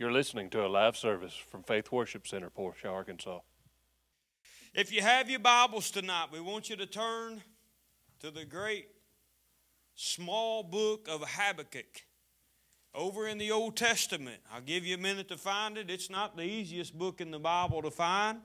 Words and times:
You're 0.00 0.12
listening 0.12 0.48
to 0.52 0.64
a 0.64 0.66
live 0.66 0.96
service 0.96 1.34
from 1.34 1.62
Faith 1.62 1.92
Worship 1.92 2.26
Center, 2.26 2.48
Portia, 2.48 2.88
Arkansas. 2.88 3.40
If 4.72 4.94
you 4.94 5.02
have 5.02 5.28
your 5.28 5.40
Bibles 5.40 5.90
tonight, 5.90 6.28
we 6.32 6.40
want 6.40 6.70
you 6.70 6.76
to 6.76 6.86
turn 6.86 7.42
to 8.20 8.30
the 8.30 8.46
great 8.46 8.88
small 9.94 10.62
book 10.62 11.06
of 11.06 11.22
Habakkuk 11.22 12.06
over 12.94 13.28
in 13.28 13.36
the 13.36 13.52
Old 13.52 13.76
Testament. 13.76 14.40
I'll 14.50 14.62
give 14.62 14.86
you 14.86 14.94
a 14.94 14.98
minute 14.98 15.28
to 15.28 15.36
find 15.36 15.76
it. 15.76 15.90
It's 15.90 16.08
not 16.08 16.34
the 16.34 16.44
easiest 16.44 16.96
book 16.96 17.20
in 17.20 17.30
the 17.30 17.38
Bible 17.38 17.82
to 17.82 17.90
find, 17.90 18.38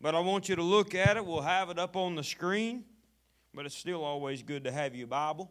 but 0.00 0.14
I 0.14 0.20
want 0.20 0.48
you 0.48 0.54
to 0.54 0.62
look 0.62 0.94
at 0.94 1.16
it. 1.16 1.26
We'll 1.26 1.40
have 1.40 1.70
it 1.70 1.78
up 1.80 1.96
on 1.96 2.14
the 2.14 2.22
screen, 2.22 2.84
but 3.52 3.66
it's 3.66 3.76
still 3.76 4.04
always 4.04 4.44
good 4.44 4.62
to 4.62 4.70
have 4.70 4.94
your 4.94 5.08
Bible. 5.08 5.50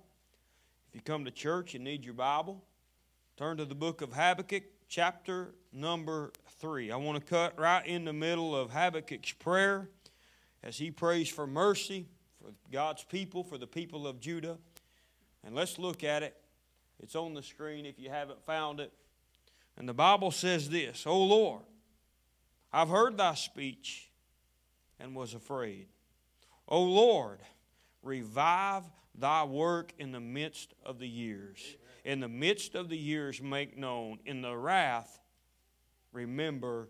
If 0.87 0.95
you 0.95 1.01
come 1.01 1.25
to 1.25 1.31
church, 1.31 1.73
you 1.73 1.81
need 1.81 2.05
your 2.05 2.13
Bible. 2.13 2.63
Turn 3.35 3.57
to 3.57 3.65
the 3.65 3.75
book 3.75 4.01
of 4.01 4.13
Habakkuk, 4.13 4.63
chapter 4.89 5.53
number 5.71 6.31
3. 6.59 6.91
I 6.91 6.95
want 6.95 7.19
to 7.19 7.23
cut 7.23 7.57
right 7.59 7.85
in 7.85 8.05
the 8.05 8.13
middle 8.13 8.55
of 8.55 8.71
Habakkuk's 8.71 9.31
prayer 9.33 9.87
as 10.63 10.77
he 10.77 10.89
prays 10.89 11.29
for 11.29 11.45
mercy 11.45 12.07
for 12.41 12.51
God's 12.71 13.03
people, 13.03 13.43
for 13.43 13.57
the 13.57 13.67
people 13.67 14.07
of 14.07 14.19
Judah. 14.19 14.57
And 15.45 15.55
let's 15.55 15.77
look 15.77 16.03
at 16.03 16.23
it. 16.23 16.35
It's 17.01 17.15
on 17.15 17.35
the 17.35 17.43
screen 17.43 17.85
if 17.85 17.99
you 17.99 18.09
haven't 18.09 18.43
found 18.43 18.79
it. 18.79 18.91
And 19.77 19.87
the 19.87 19.93
Bible 19.93 20.31
says 20.31 20.69
this 20.69 21.05
O 21.05 21.23
Lord, 21.23 21.61
I've 22.73 22.89
heard 22.89 23.15
thy 23.15 23.35
speech 23.35 24.09
and 24.99 25.15
was 25.15 25.35
afraid. 25.35 25.87
O 26.67 26.81
Lord, 26.81 27.39
revive 28.01 28.83
thy 29.15 29.43
work 29.43 29.93
in 29.99 30.11
the 30.11 30.19
midst 30.19 30.73
of 30.83 30.97
the 30.99 31.07
years. 31.07 31.75
In 32.03 32.19
the 32.19 32.27
midst 32.27 32.75
of 32.75 32.89
the 32.89 32.97
years, 32.97 33.41
make 33.41 33.77
known. 33.77 34.19
In 34.25 34.41
the 34.41 34.55
wrath, 34.55 35.19
remember 36.11 36.89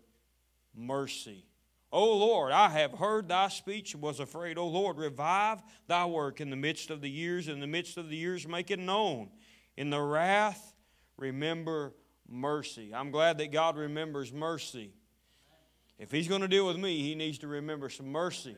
mercy. 0.74 1.46
O 1.92 2.16
Lord, 2.16 2.52
I 2.52 2.68
have 2.68 2.92
heard 2.92 3.28
thy 3.28 3.48
speech 3.48 3.94
and 3.94 4.02
was 4.02 4.20
afraid. 4.20 4.58
O 4.58 4.66
Lord, 4.68 4.96
revive 4.96 5.60
thy 5.88 6.06
work 6.06 6.40
in 6.40 6.50
the 6.50 6.56
midst 6.56 6.90
of 6.90 7.00
the 7.00 7.10
years. 7.10 7.48
In 7.48 7.58
the 7.58 7.66
midst 7.66 7.96
of 7.96 8.08
the 8.08 8.16
years, 8.16 8.46
make 8.46 8.70
it 8.70 8.78
known. 8.78 9.30
In 9.76 9.90
the 9.90 10.00
wrath, 10.00 10.74
remember 11.16 11.94
mercy. 12.28 12.94
I'm 12.94 13.10
glad 13.10 13.38
that 13.38 13.50
God 13.50 13.76
remembers 13.76 14.32
mercy. 14.32 14.92
If 15.98 16.12
He's 16.12 16.28
going 16.28 16.42
to 16.42 16.48
deal 16.48 16.66
with 16.66 16.78
me, 16.78 17.02
He 17.02 17.16
needs 17.16 17.38
to 17.38 17.48
remember 17.48 17.88
some 17.88 18.12
mercy. 18.12 18.56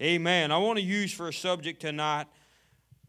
Amen. 0.00 0.52
I 0.52 0.58
want 0.58 0.78
to 0.78 0.84
use 0.84 1.12
for 1.12 1.28
a 1.28 1.32
subject 1.32 1.80
tonight 1.80 2.26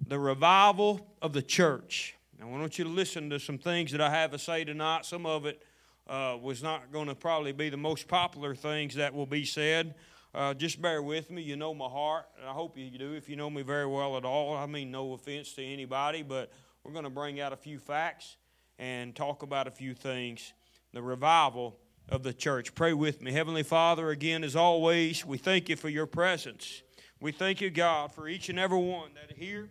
the 0.07 0.19
revival 0.19 1.07
of 1.22 1.33
the 1.33 1.41
church. 1.41 2.14
I 2.41 2.45
want 2.45 2.78
you 2.78 2.83
to 2.83 2.89
listen 2.89 3.30
to 3.30 3.39
some 3.39 3.58
things 3.58 3.91
that 3.94 4.02
I 4.02 4.09
have 4.09 4.31
to 4.31 4.39
say 4.39 4.66
tonight. 4.66 5.05
Some 5.05 5.25
of 5.25 5.45
it 5.45 5.64
uh, 6.08 6.38
was 6.41 6.61
not 6.61 6.91
going 6.91 7.08
to 7.08 7.16
probably 7.16 7.53
be 7.53 7.69
the 7.69 7.78
most 7.78 8.08
popular 8.08 8.53
things 8.53 8.95
that 8.95 9.14
will 9.14 9.25
be 9.25 9.45
said. 9.45 9.95
Uh, 10.33 10.53
just 10.53 10.81
bear 10.81 11.02
with 11.02 11.31
me. 11.31 11.41
You 11.41 11.56
know 11.56 11.73
my 11.73 11.88
heart, 11.88 12.25
and 12.38 12.47
I 12.47 12.52
hope 12.52 12.78
you 12.78 12.89
do. 12.97 13.13
If 13.13 13.30
you 13.30 13.38
know 13.38 13.50
me 13.50 13.61
very 13.61 13.88
well 13.88 14.17
at 14.17 14.25
all, 14.25 14.56
I 14.56 14.66
mean 14.66 14.91
no 14.91 15.13
offense 15.13 15.53
to 15.53 15.63
anybody, 15.63 16.23
but 16.23 16.52
we're 16.83 16.91
going 16.91 17.06
to 17.06 17.09
bring 17.09 17.39
out 17.39 17.53
a 17.53 17.58
few 17.58 17.80
facts 17.80 18.36
and 18.78 19.16
talk 19.16 19.41
about 19.41 19.67
a 19.67 19.72
few 19.72 19.94
things. 19.94 20.52
The 20.91 21.02
revival 21.02 21.78
of 22.09 22.23
the 22.23 22.33
church. 22.33 22.75
Pray 22.75 22.94
with 22.94 23.22
me. 23.22 23.31
Heavenly 23.31 23.63
Father, 23.63 24.09
again, 24.09 24.44
as 24.44 24.56
always, 24.56 25.25
we 25.25 25.38
thank 25.38 25.69
you 25.69 25.75
for 25.78 25.89
your 25.89 26.06
presence. 26.06 26.81
We 27.22 27.31
thank 27.31 27.61
you, 27.61 27.69
God, 27.69 28.11
for 28.11 28.28
each 28.28 28.50
and 28.50 28.59
every 28.59 28.78
one 28.78 29.11
that 29.16 29.36
are 29.36 29.39
here. 29.39 29.69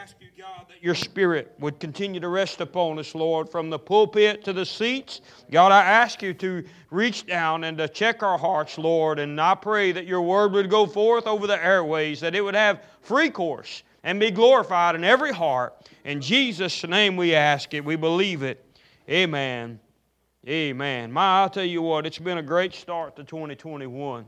Ask 0.00 0.16
you, 0.20 0.28
God, 0.38 0.66
that 0.68 0.82
your 0.82 0.94
spirit 0.94 1.54
would 1.58 1.78
continue 1.78 2.18
to 2.18 2.28
rest 2.28 2.62
upon 2.62 2.98
us, 2.98 3.14
Lord, 3.14 3.50
from 3.50 3.68
the 3.68 3.78
pulpit 3.78 4.42
to 4.44 4.54
the 4.54 4.64
seats. 4.64 5.20
God, 5.50 5.70
I 5.70 5.82
ask 5.82 6.22
you 6.22 6.32
to 6.34 6.64
reach 6.90 7.26
down 7.26 7.64
and 7.64 7.76
to 7.76 7.88
check 7.88 8.22
our 8.22 8.38
hearts, 8.38 8.78
Lord, 8.78 9.18
and 9.18 9.38
I 9.38 9.54
pray 9.54 9.92
that 9.92 10.06
your 10.06 10.22
word 10.22 10.52
would 10.52 10.70
go 10.70 10.86
forth 10.86 11.26
over 11.26 11.46
the 11.46 11.62
airways, 11.62 12.20
that 12.20 12.34
it 12.34 12.40
would 12.40 12.54
have 12.54 12.86
free 13.02 13.28
course 13.28 13.82
and 14.02 14.18
be 14.18 14.30
glorified 14.30 14.94
in 14.94 15.04
every 15.04 15.32
heart. 15.32 15.90
In 16.04 16.22
Jesus' 16.22 16.82
name 16.84 17.16
we 17.16 17.34
ask 17.34 17.74
it. 17.74 17.84
We 17.84 17.96
believe 17.96 18.42
it. 18.42 18.64
Amen. 19.10 19.78
Amen. 20.48 21.12
My, 21.12 21.42
I'll 21.42 21.50
tell 21.50 21.64
you 21.64 21.82
what, 21.82 22.06
it's 22.06 22.18
been 22.18 22.38
a 22.38 22.42
great 22.42 22.72
start 22.74 23.14
to 23.16 23.24
2021. 23.24 24.24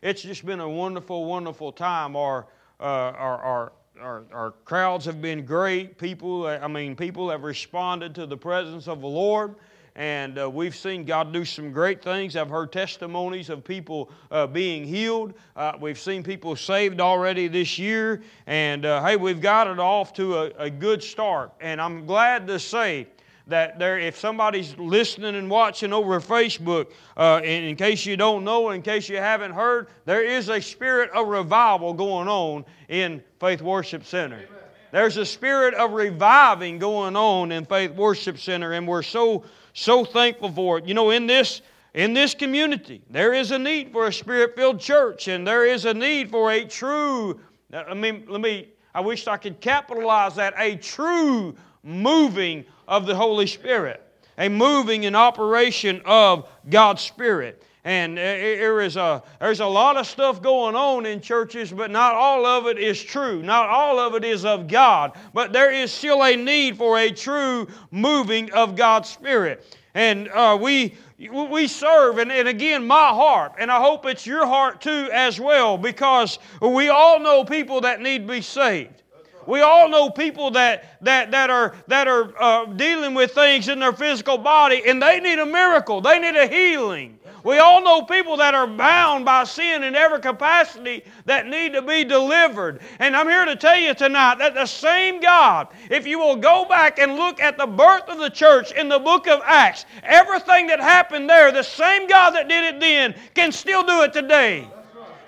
It's 0.00 0.22
just 0.22 0.46
been 0.46 0.60
a 0.60 0.68
wonderful, 0.68 1.24
wonderful 1.24 1.72
time. 1.72 2.14
Our, 2.14 2.46
uh, 2.78 2.84
our, 2.84 3.38
our 3.38 3.72
our, 4.00 4.24
our 4.32 4.50
crowds 4.64 5.04
have 5.04 5.20
been 5.20 5.44
great. 5.44 5.98
People, 5.98 6.46
I 6.46 6.66
mean, 6.66 6.96
people 6.96 7.30
have 7.30 7.42
responded 7.42 8.14
to 8.16 8.26
the 8.26 8.36
presence 8.36 8.88
of 8.88 9.00
the 9.00 9.08
Lord 9.08 9.54
and 9.96 10.38
uh, 10.38 10.48
we've 10.48 10.74
seen 10.76 11.04
God 11.04 11.32
do 11.32 11.44
some 11.44 11.72
great 11.72 12.02
things. 12.02 12.36
I've 12.36 12.48
heard 12.48 12.72
testimonies 12.72 13.50
of 13.50 13.64
people 13.64 14.10
uh, 14.30 14.46
being 14.46 14.84
healed. 14.84 15.34
Uh, 15.56 15.72
we've 15.80 15.98
seen 15.98 16.22
people 16.22 16.54
saved 16.56 17.00
already 17.00 17.48
this 17.48 17.78
year, 17.78 18.22
and 18.46 18.86
uh, 18.86 19.04
hey, 19.04 19.16
we've 19.16 19.40
got 19.40 19.66
it 19.66 19.78
off 19.78 20.12
to 20.14 20.36
a, 20.36 20.50
a 20.58 20.70
good 20.70 21.02
start. 21.02 21.52
And 21.60 21.80
I'm 21.80 22.06
glad 22.06 22.46
to 22.46 22.58
say 22.58 23.08
that 23.46 23.78
there, 23.78 23.98
if 23.98 24.18
somebody's 24.18 24.76
listening 24.78 25.34
and 25.34 25.50
watching 25.50 25.92
over 25.92 26.20
Facebook, 26.20 26.92
uh, 27.16 27.40
in, 27.42 27.64
in, 27.64 27.76
case 27.76 28.06
you 28.06 28.16
don't 28.16 28.44
know, 28.44 28.70
in 28.70 28.82
case 28.82 29.08
you 29.08 29.16
haven't 29.16 29.52
heard, 29.52 29.88
there 30.04 30.24
is 30.24 30.48
a 30.48 30.60
spirit 30.60 31.10
of 31.10 31.28
revival 31.28 31.92
going 31.92 32.28
on 32.28 32.64
in 32.88 33.22
Faith 33.40 33.62
Worship 33.62 34.04
Center. 34.04 34.36
Amen. 34.36 34.60
There's 34.92 35.16
a 35.16 35.26
spirit 35.26 35.74
of 35.74 35.92
reviving 35.92 36.78
going 36.78 37.16
on 37.16 37.52
in 37.52 37.64
Faith 37.64 37.92
Worship 37.92 38.38
Center, 38.38 38.72
and 38.72 38.86
we're 38.86 39.02
so 39.02 39.44
so 39.72 40.04
thankful 40.04 40.50
for 40.50 40.78
it. 40.78 40.86
You 40.86 40.94
know, 40.94 41.10
in 41.10 41.26
this 41.26 41.62
in 41.94 42.12
this 42.12 42.34
community, 42.34 43.02
there 43.10 43.32
is 43.32 43.50
a 43.50 43.58
need 43.58 43.92
for 43.92 44.06
a 44.06 44.12
spirit-filled 44.12 44.80
church, 44.80 45.28
and 45.28 45.46
there 45.46 45.64
is 45.64 45.84
a 45.84 45.94
need 45.94 46.30
for 46.30 46.52
a 46.52 46.64
true. 46.64 47.40
I 47.72 47.94
mean, 47.94 48.24
let 48.28 48.40
me. 48.40 48.68
I 48.92 49.00
wish 49.00 49.28
I 49.28 49.36
could 49.36 49.60
capitalize 49.60 50.34
that. 50.36 50.54
A 50.56 50.76
true 50.76 51.54
moving 51.82 52.64
of 52.86 53.06
the 53.06 53.14
Holy 53.14 53.46
Spirit, 53.46 54.02
a 54.38 54.48
moving 54.48 55.06
and 55.06 55.16
operation 55.16 56.02
of 56.04 56.48
God's 56.68 57.02
Spirit. 57.02 57.62
And 57.82 58.18
there 58.18 58.82
is 58.82 58.96
a, 58.96 59.22
there's 59.40 59.60
a 59.60 59.66
lot 59.66 59.96
of 59.96 60.06
stuff 60.06 60.42
going 60.42 60.74
on 60.74 61.06
in 61.06 61.22
churches, 61.22 61.72
but 61.72 61.90
not 61.90 62.14
all 62.14 62.44
of 62.44 62.66
it 62.66 62.78
is 62.78 63.02
true. 63.02 63.42
Not 63.42 63.70
all 63.70 63.98
of 63.98 64.14
it 64.14 64.22
is 64.22 64.44
of 64.44 64.68
God. 64.68 65.12
But 65.32 65.54
there 65.54 65.72
is 65.72 65.90
still 65.90 66.22
a 66.22 66.36
need 66.36 66.76
for 66.76 66.98
a 66.98 67.10
true 67.10 67.68
moving 67.90 68.52
of 68.52 68.76
God's 68.76 69.08
Spirit. 69.08 69.78
And 69.94 70.28
uh, 70.28 70.58
we, 70.60 70.94
we 71.18 71.66
serve, 71.66 72.18
and, 72.18 72.30
and 72.30 72.48
again, 72.48 72.86
my 72.86 73.08
heart, 73.08 73.54
and 73.58 73.72
I 73.72 73.80
hope 73.80 74.04
it's 74.04 74.26
your 74.26 74.46
heart 74.46 74.82
too 74.82 75.08
as 75.10 75.40
well, 75.40 75.78
because 75.78 76.38
we 76.60 76.90
all 76.90 77.18
know 77.18 77.44
people 77.44 77.80
that 77.80 78.00
need 78.02 78.26
to 78.26 78.32
be 78.34 78.42
saved. 78.42 79.02
We 79.46 79.60
all 79.60 79.88
know 79.88 80.10
people 80.10 80.50
that, 80.52 81.02
that, 81.02 81.30
that 81.30 81.50
are, 81.50 81.74
that 81.88 82.08
are 82.08 82.32
uh, 82.40 82.66
dealing 82.66 83.14
with 83.14 83.32
things 83.32 83.68
in 83.68 83.78
their 83.78 83.92
physical 83.92 84.38
body 84.38 84.82
and 84.86 85.02
they 85.02 85.20
need 85.20 85.38
a 85.38 85.46
miracle. 85.46 86.00
They 86.00 86.18
need 86.18 86.36
a 86.36 86.46
healing. 86.46 87.18
We 87.42 87.58
all 87.58 87.82
know 87.82 88.02
people 88.02 88.36
that 88.36 88.54
are 88.54 88.66
bound 88.66 89.24
by 89.24 89.44
sin 89.44 89.82
in 89.82 89.94
every 89.94 90.20
capacity 90.20 91.04
that 91.24 91.46
need 91.46 91.72
to 91.72 91.82
be 91.82 92.04
delivered. 92.04 92.80
And 92.98 93.16
I'm 93.16 93.28
here 93.28 93.44
to 93.46 93.56
tell 93.56 93.78
you 93.78 93.94
tonight 93.94 94.38
that 94.38 94.54
the 94.54 94.66
same 94.66 95.20
God, 95.20 95.68
if 95.90 96.06
you 96.06 96.18
will 96.18 96.36
go 96.36 96.66
back 96.66 96.98
and 96.98 97.16
look 97.16 97.40
at 97.40 97.56
the 97.56 97.66
birth 97.66 98.08
of 98.08 98.18
the 98.18 98.30
church 98.30 98.72
in 98.72 98.88
the 98.88 98.98
book 98.98 99.26
of 99.26 99.40
Acts, 99.44 99.86
everything 100.02 100.66
that 100.66 100.80
happened 100.80 101.30
there, 101.30 101.50
the 101.50 101.62
same 101.62 102.06
God 102.06 102.32
that 102.32 102.48
did 102.48 102.74
it 102.74 102.80
then 102.80 103.14
can 103.34 103.52
still 103.52 103.84
do 103.84 104.02
it 104.02 104.12
today. 104.12 104.68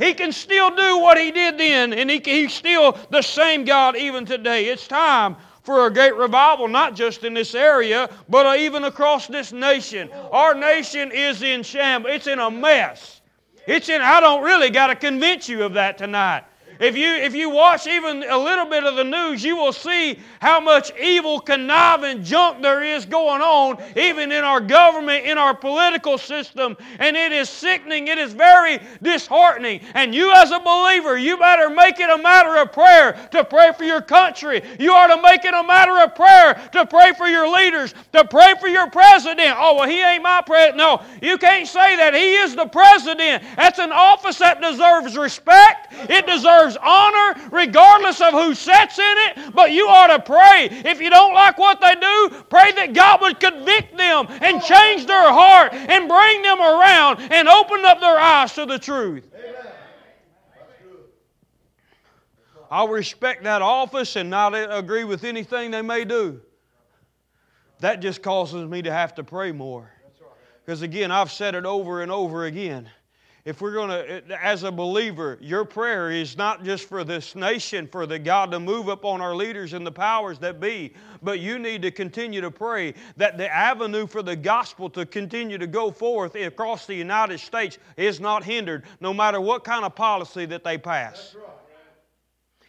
He 0.02 0.14
can 0.14 0.32
still 0.32 0.74
do 0.74 0.98
what 0.98 1.16
He 1.16 1.30
did 1.30 1.58
then, 1.58 1.92
and 1.92 2.10
he, 2.10 2.20
He's 2.24 2.52
still 2.52 2.98
the 3.10 3.22
same 3.22 3.64
God 3.64 3.96
even 3.96 4.26
today. 4.26 4.66
It's 4.66 4.88
time 4.88 5.36
for 5.62 5.86
a 5.86 5.92
great 5.92 6.16
revival, 6.16 6.66
not 6.66 6.96
just 6.96 7.22
in 7.22 7.34
this 7.34 7.54
area, 7.54 8.10
but 8.28 8.58
even 8.58 8.82
across 8.82 9.28
this 9.28 9.52
nation. 9.52 10.10
Our 10.32 10.54
nation 10.54 11.12
is 11.12 11.43
in 11.43 11.62
shambles, 11.62 12.14
it's 12.14 12.26
in 12.26 12.40
a 12.40 12.50
mess. 12.50 13.20
It's 13.69 13.88
in, 13.88 14.02
I 14.02 14.19
don't 14.20 14.43
really 14.43 14.70
got 14.70 14.88
to 14.88 14.96
convince 14.96 15.49
you 15.49 15.62
of 15.62 15.75
that 15.75 15.99
tonight. 15.99 16.43
If 16.82 16.96
you, 16.96 17.08
if 17.14 17.32
you 17.32 17.49
watch 17.49 17.87
even 17.87 18.25
a 18.25 18.37
little 18.37 18.67
bit 18.67 18.82
of 18.82 18.96
the 18.96 19.05
news, 19.05 19.44
you 19.44 19.55
will 19.55 19.73
see 19.73 20.19
how 20.40 20.58
much 20.58 20.90
evil, 20.99 21.38
conniving 21.38 22.25
junk 22.25 22.61
there 22.61 22.82
is 22.82 23.06
going 23.06 23.40
on, 23.40 23.81
even 23.96 24.32
in 24.32 24.43
our 24.43 24.61
government, 24.61 25.25
in 25.25 25.38
our 25.38 25.55
political 25.55 26.19
system. 26.19 26.76
And 26.99 27.17
it 27.17 27.31
is 27.31 27.49
sickening. 27.49 28.08
It 28.08 28.19
is 28.19 28.32
very 28.32 28.81
disheartening. 29.00 29.82
And 29.94 30.12
you, 30.12 30.32
as 30.32 30.50
a 30.50 30.58
believer, 30.58 31.17
you 31.17 31.38
better 31.38 31.70
make 31.70 32.00
it 32.00 32.11
a 32.11 32.20
matter 32.20 32.56
of 32.61 32.73
prayer 32.73 33.29
to 33.31 33.44
pray 33.44 33.70
for 33.79 33.84
your 33.84 34.02
country. 34.02 34.61
You 34.81 34.90
are 34.93 35.06
to 35.06 35.23
make 35.23 35.44
it 35.44 35.55
a 35.55 35.62
matter 35.62 36.02
of 36.02 36.17
prayer 36.17 36.69
to 36.73 36.84
pray 36.84 37.12
for 37.12 37.29
your 37.29 37.49
leaders, 37.49 37.94
to 38.12 38.25
pray 38.25 38.55
for 38.61 38.67
your 38.67 38.90
president. 38.90 39.56
Oh, 39.56 39.76
well, 39.76 39.88
he 39.88 40.02
ain't 40.02 40.25
my 40.25 40.43
president. 40.44 40.79
No, 40.79 41.00
you 41.23 41.38
can't 41.38 41.69
say 41.69 41.94
that. 41.94 42.12
He 42.12 42.34
is 42.34 42.56
the 42.56 42.67
president. 42.67 43.44
That's 43.55 43.79
an 43.79 43.93
office 43.93 44.38
that 44.38 44.61
deserves 44.61 45.17
respect, 45.17 45.94
it 46.11 46.26
deserves 46.26 46.71
deserves 46.72 46.78
honor 46.82 47.48
regardless 47.50 48.20
of 48.20 48.32
who 48.32 48.54
sits 48.54 48.98
in 48.98 49.14
it, 49.19 49.54
but 49.54 49.72
you 49.72 49.88
ought 49.88 50.08
to 50.08 50.20
pray. 50.20 50.69
If 50.70 51.00
you 51.00 51.10
don't 51.10 51.34
like 51.34 51.58
what 51.58 51.80
they 51.80 51.94
do, 51.94 52.44
pray 52.48 52.72
that 52.72 52.92
God 52.92 53.20
would 53.20 53.40
convict 53.40 53.96
them 53.96 54.26
and 54.28 54.62
change 54.62 55.06
their 55.06 55.32
heart 55.32 55.72
and 55.72 56.08
bring 56.08 56.42
them 56.42 56.60
around 56.60 57.20
and 57.32 57.48
open 57.48 57.84
up 57.84 58.00
their 58.00 58.19
eyes 58.19 58.54
to 58.54 58.66
the 58.66 58.78
truth. 58.78 59.28
I'll 62.70 62.88
respect 62.88 63.44
that 63.44 63.60
office 63.60 64.16
and 64.16 64.30
not 64.30 64.54
agree 64.54 65.04
with 65.04 65.24
anything 65.24 65.70
they 65.70 65.82
may 65.82 66.04
do. 66.04 66.40
That 67.80 68.00
just 68.00 68.22
causes 68.22 68.66
me 68.66 68.82
to 68.82 68.92
have 68.92 69.14
to 69.16 69.24
pray 69.24 69.52
more. 69.52 69.90
Because 70.64 70.80
again, 70.80 71.10
I've 71.10 71.32
said 71.32 71.54
it 71.54 71.66
over 71.66 72.02
and 72.02 72.10
over 72.10 72.44
again. 72.44 72.88
If 73.44 73.61
we're 73.61 73.73
going 73.73 73.89
to, 73.89 74.41
as 74.41 74.62
a 74.62 74.71
believer, 74.71 75.37
your 75.41 75.65
prayer 75.65 76.12
is 76.12 76.37
not 76.37 76.62
just 76.62 76.89
for 76.89 77.03
this 77.03 77.35
nation, 77.35 77.89
for 77.89 78.06
the 78.06 78.19
God 78.19 78.53
to 78.53 78.61
move 78.61 78.87
upon 78.87 79.21
our 79.21 79.35
leaders 79.35 79.73
and 79.73 79.85
the 79.85 79.91
powers 79.91 80.39
that 80.39 80.61
be, 80.61 80.94
but 81.23 81.41
you 81.41 81.59
need 81.59 81.83
to 81.83 81.91
continue 81.91 82.41
to 82.41 82.53
pray 82.53 82.94
that 83.17 83.39
the 83.39 83.53
avenue 83.53 84.06
for 84.06 84.23
the 84.23 84.37
gospel 84.37 84.89
to 84.91 85.05
continue 85.05 85.59
to 85.59 85.67
go 85.67 85.91
forth 85.91 86.37
across 86.37 86.87
the 86.87 86.94
United 86.94 87.41
States 87.41 87.79
is 87.97 88.21
not 88.21 88.44
hindered, 88.44 88.85
no 89.00 89.12
matter 89.12 89.41
what 89.41 89.65
kind 89.65 89.85
of 89.85 89.97
policy 89.97 90.47
that 90.47 90.62
they 90.62 90.79
pass. 90.79 91.35
Right. 91.35 91.62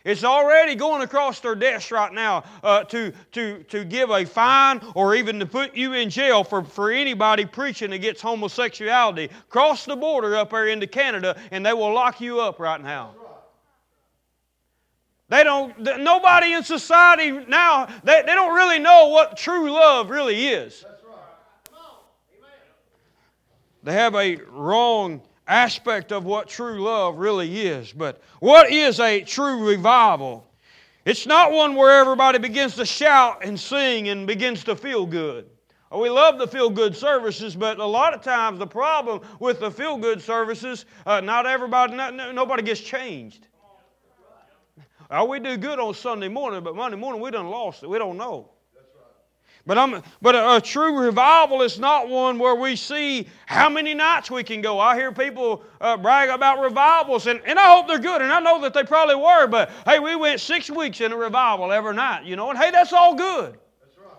It's 0.04 0.26
already 0.26 0.76
going 0.76 1.02
across 1.02 1.40
their 1.40 1.56
desk 1.56 1.90
right 1.92 2.12
now 2.12 2.44
uh, 2.62 2.84
to, 2.86 3.14
to, 3.32 3.64
to 3.64 3.86
give 3.86 4.10
a 4.10 4.26
fine 4.26 4.82
or 4.96 5.16
even 5.16 5.40
to 5.40 5.46
put 5.46 5.76
you 5.76 5.94
in 5.94 6.10
jail 6.10 6.44
for, 6.44 6.64
for 6.64 6.92
anybody 6.92 7.46
preaching 7.46 7.94
against 7.94 8.22
homosexuality. 8.22 9.30
Cross 9.48 9.86
the 9.86 9.96
border 9.96 10.36
up 10.36 10.50
there 10.50 10.68
into 10.68 10.88
Canada 10.88 11.40
and 11.52 11.66
they 11.66 11.72
will 11.72 11.94
lock 11.94 12.20
you 12.20 12.42
up 12.42 12.60
right 12.60 12.82
now. 12.82 13.16
They 15.30 15.46
don't, 15.46 15.80
nobody 15.80 16.52
in 16.52 16.64
society 16.64 17.32
now, 17.32 17.88
they, 18.04 18.22
they 18.26 18.34
don't 18.34 18.54
really 18.54 18.80
know 18.80 19.08
what 19.08 19.38
true 19.38 19.72
love 19.72 20.10
really 20.10 20.48
is. 20.48 20.86
They 23.84 23.94
have 23.94 24.16
a 24.16 24.36
wrong 24.50 25.22
aspect 25.48 26.12
of 26.12 26.26
what 26.26 26.48
true 26.48 26.82
love 26.82 27.18
really 27.18 27.68
is. 27.68 27.92
But 27.92 28.22
what 28.40 28.72
is 28.72 29.00
a 29.00 29.22
true 29.22 29.68
revival? 29.68 30.48
It's 31.06 31.26
not 31.28 31.52
one 31.52 31.76
where 31.76 32.00
everybody 32.00 32.40
begins 32.40 32.76
to 32.76 32.86
shout 32.86 33.44
and 33.44 33.60
sing 33.60 34.08
and 34.08 34.26
begins 34.26 34.64
to 34.66 34.76
feel 34.76 35.06
good. 35.06 35.50
Oh, 35.92 36.02
we 36.02 36.10
love 36.10 36.40
the 36.40 36.48
feel 36.48 36.70
good 36.70 36.96
services, 36.96 37.56
but 37.56 37.78
a 37.78 37.86
lot 37.86 38.14
of 38.14 38.22
times 38.22 38.58
the 38.58 38.66
problem 38.66 39.22
with 39.40 39.60
the 39.60 39.70
feel 39.70 39.98
good 39.98 40.22
services, 40.22 40.86
uh, 41.06 41.22
not 41.22 41.46
everybody, 41.46 41.96
not, 41.96 42.16
nobody 42.16 42.64
gets 42.64 42.80
changed. 42.82 43.48
Oh, 45.12 45.26
we 45.26 45.40
do 45.40 45.58
good 45.58 45.78
on 45.78 45.94
Sunday 45.94 46.30
morning, 46.30 46.64
but 46.64 46.76
Monday 46.76 46.98
morning 46.98 47.22
we 47.22 47.30
done 47.30 47.50
lost 47.50 47.84
it. 47.84 47.90
We 47.90 48.00
don't 48.00 48.18
know. 48.18 48.50
But, 49.66 49.78
I'm, 49.78 50.04
but 50.22 50.36
a, 50.36 50.58
a, 50.58 50.62
true 50.62 51.00
revival 51.00 51.62
is 51.62 51.80
not 51.80 52.10
one 52.10 52.38
where 52.38 52.56
we 52.56 52.76
see 52.76 53.30
how 53.46 53.70
many 53.70 53.94
nights 53.94 54.30
we 54.30 54.44
can 54.44 54.60
go. 54.60 54.78
I 54.78 54.96
hear 54.96 55.14
people 55.14 55.64
uh, 55.80 55.96
brag 55.96 56.30
about 56.30 56.60
revivals, 56.60 57.28
and, 57.28 57.40
and 57.46 57.58
I 57.58 57.74
hope 57.74 57.88
they're 57.88 57.98
good, 57.98 58.22
and 58.22 58.30
I 58.30 58.42
know 58.42 58.60
that 58.62 58.74
they 58.74 58.84
probably 58.84 59.16
were, 59.16 59.48
but 59.48 59.72
hey, 59.86 60.00
we 60.00 60.18
went 60.18 60.42
six 60.42 60.70
weeks 60.70 61.00
in 61.00 61.14
a 61.14 61.18
revival 61.18 61.72
every 61.72 61.94
night, 61.94 62.26
you 62.26 62.36
know, 62.36 62.50
and 62.50 62.60
hey, 62.60 62.72
that's 62.72 62.92
all 62.92 63.16
good. 63.16 63.58
That's 63.80 63.98
right. 63.98 64.18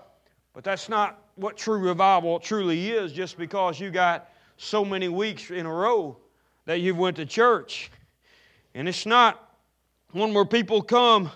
But 0.55 0.65
that's 0.65 0.89
not 0.89 1.23
what 1.35 1.59
true 1.59 1.79
revival 1.79 2.39
truly 2.41 2.91
is 2.91 3.13
just 3.13 3.37
because 3.37 3.79
you 3.79 3.91
got 3.91 4.31
so 4.57 4.83
many 4.83 5.09
weeks 5.09 5.51
in 5.51 5.67
a 5.67 5.73
row 5.73 6.17
that 6.65 6.81
you've 6.81 6.97
went 6.97 7.17
to 7.17 7.27
church. 7.27 7.91
And 8.75 8.89
it's 8.89 9.05
not 9.05 9.57
one 10.13 10.33
where 10.33 10.47
people 10.47 10.81
come 10.81 11.31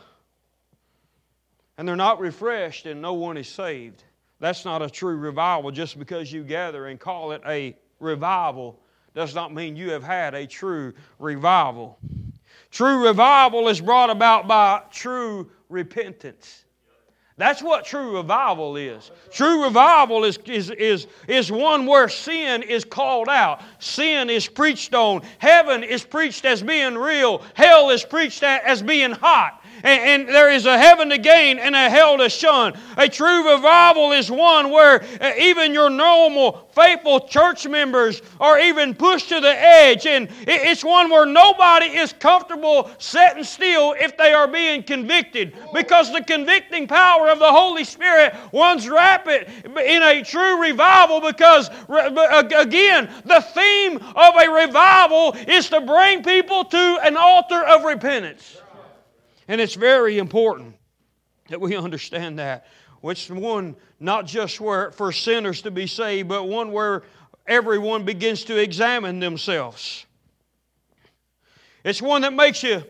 and 1.79 1.87
they're 1.87 1.97
not 1.97 2.21
refreshed 2.21 2.87
and 2.87 3.01
no 3.01 3.15
one 3.15 3.37
is 3.37 3.49
saved. 3.49 4.03
That's 4.41 4.65
not 4.65 4.83
a 4.83 4.91
true 4.91 5.17
revival. 5.17 5.71
Just 5.71 5.99
because 5.99 6.31
you 6.31 6.43
gather 6.43 6.87
and 6.89 7.01
call 7.01 7.33
it 7.33 7.41
a 7.47 7.77
revival 8.01 8.79
does 9.15 9.35
not 9.35 9.55
mean 9.55 9.77
you 9.77 9.91
have 9.91 10.03
had 10.03 10.35
a 10.35 10.47
true 10.47 10.93
revival. 11.19 11.99
True 12.71 13.07
revival 13.07 13.69
is 13.69 13.81
brought 13.81 14.11
about 14.11 14.47
by 14.47 14.83
true 14.91 15.51
repentance. 15.69 16.65
That's 17.37 17.63
what 17.63 17.85
true 17.85 18.17
revival 18.17 18.77
is. 18.77 19.13
True 19.31 19.63
revival 19.63 20.25
is, 20.25 20.39
is, 20.45 20.71
is, 20.71 21.07
is 21.29 21.53
one 21.53 21.87
where 21.87 22.09
sin 22.09 22.65
is 22.65 22.85
called 22.85 23.29
out, 23.29 23.63
sin 23.79 24.29
is 24.29 24.49
preached 24.49 24.93
on, 24.93 25.23
heaven 25.39 25.85
is 25.85 26.03
preached 26.03 26.45
as 26.45 26.65
being 26.65 26.97
real, 26.97 27.43
hell 27.55 27.91
is 27.91 28.05
preached 28.05 28.43
as 28.43 28.83
being 28.83 29.13
hot 29.13 29.63
and, 29.83 30.27
and, 30.27 30.29
there 30.29 30.51
is 30.51 30.67
a 30.67 30.77
heaven 30.77 31.09
to 31.09 31.19
gain 31.19 31.59
and 31.59 31.75
a 31.75 31.89
hell 31.89 32.19
to 32.19 32.29
shun. 32.29 32.79
A 32.97 33.09
true 33.09 33.53
revival 33.53 34.13
is 34.13 34.31
one 34.31 34.71
where 34.71 35.03
uh, 35.21 35.33
even 35.39 35.73
your 35.73 35.91
normal, 35.91 36.69
faithful 36.73 37.21
church 37.21 37.67
members 37.67 38.21
are 38.41 38.59
even 38.59 38.95
pushed 38.95 39.29
to 39.31 39.41
the 39.41 39.49
edge, 39.49 40.07
and 40.07 40.29
it's 40.47 40.85
one 40.85 41.11
where 41.11 41.27
nobody 41.27 41.87
is 41.87 42.13
comfortable 42.13 42.91
sitting 42.99 43.45
still 43.45 43.95
if 43.99 44.17
they 44.17 44.33
are 44.33 44.49
being 44.49 44.83
convicted 44.83 45.57
because 45.73 46.13
the 46.13 46.23
convicting 46.23 46.87
power 46.87 47.29
of 47.29 47.39
the 47.39 47.51
Holy 47.51 47.85
Spirit 47.85 48.35
runs 48.53 48.89
rapid 48.89 49.49
in 49.65 50.03
a 50.03 50.23
true 50.23 50.61
revival 50.61 51.21
because, 51.21 51.71
again, 51.89 53.11
the 53.25 53.45
theme 53.55 53.97
of 53.97 54.35
a 54.37 54.51
revival 54.51 55.35
is 55.47 55.69
to 55.69 55.81
bring 55.81 56.23
people 56.23 56.65
to 56.65 56.99
an 57.03 57.17
altar 57.17 57.63
of 57.65 57.85
repentance. 57.85 58.59
And 59.49 59.61
it's 59.61 59.75
very 59.75 60.19
important 60.19 60.77
that 61.49 61.61
we 61.61 61.75
understand 61.75 62.39
that. 62.39 62.67
Which 63.01 63.31
one, 63.31 63.77
not 63.99 64.27
just 64.27 64.61
where, 64.61 64.93
for 64.93 65.11
sinners 65.11 65.63
to 65.63 65.71
be 65.71 65.87
saved, 65.87 66.29
but 66.29 66.45
one 66.45 66.71
where 66.73 67.03
everyone 67.47 68.05
begins 68.05 68.45
to 68.45 68.57
examine 68.59 69.21
themselves. 69.21 70.05
It's 71.83 72.03
one 72.03 72.23
that 72.23 72.35
makes 72.35 72.63
you, 72.63 72.85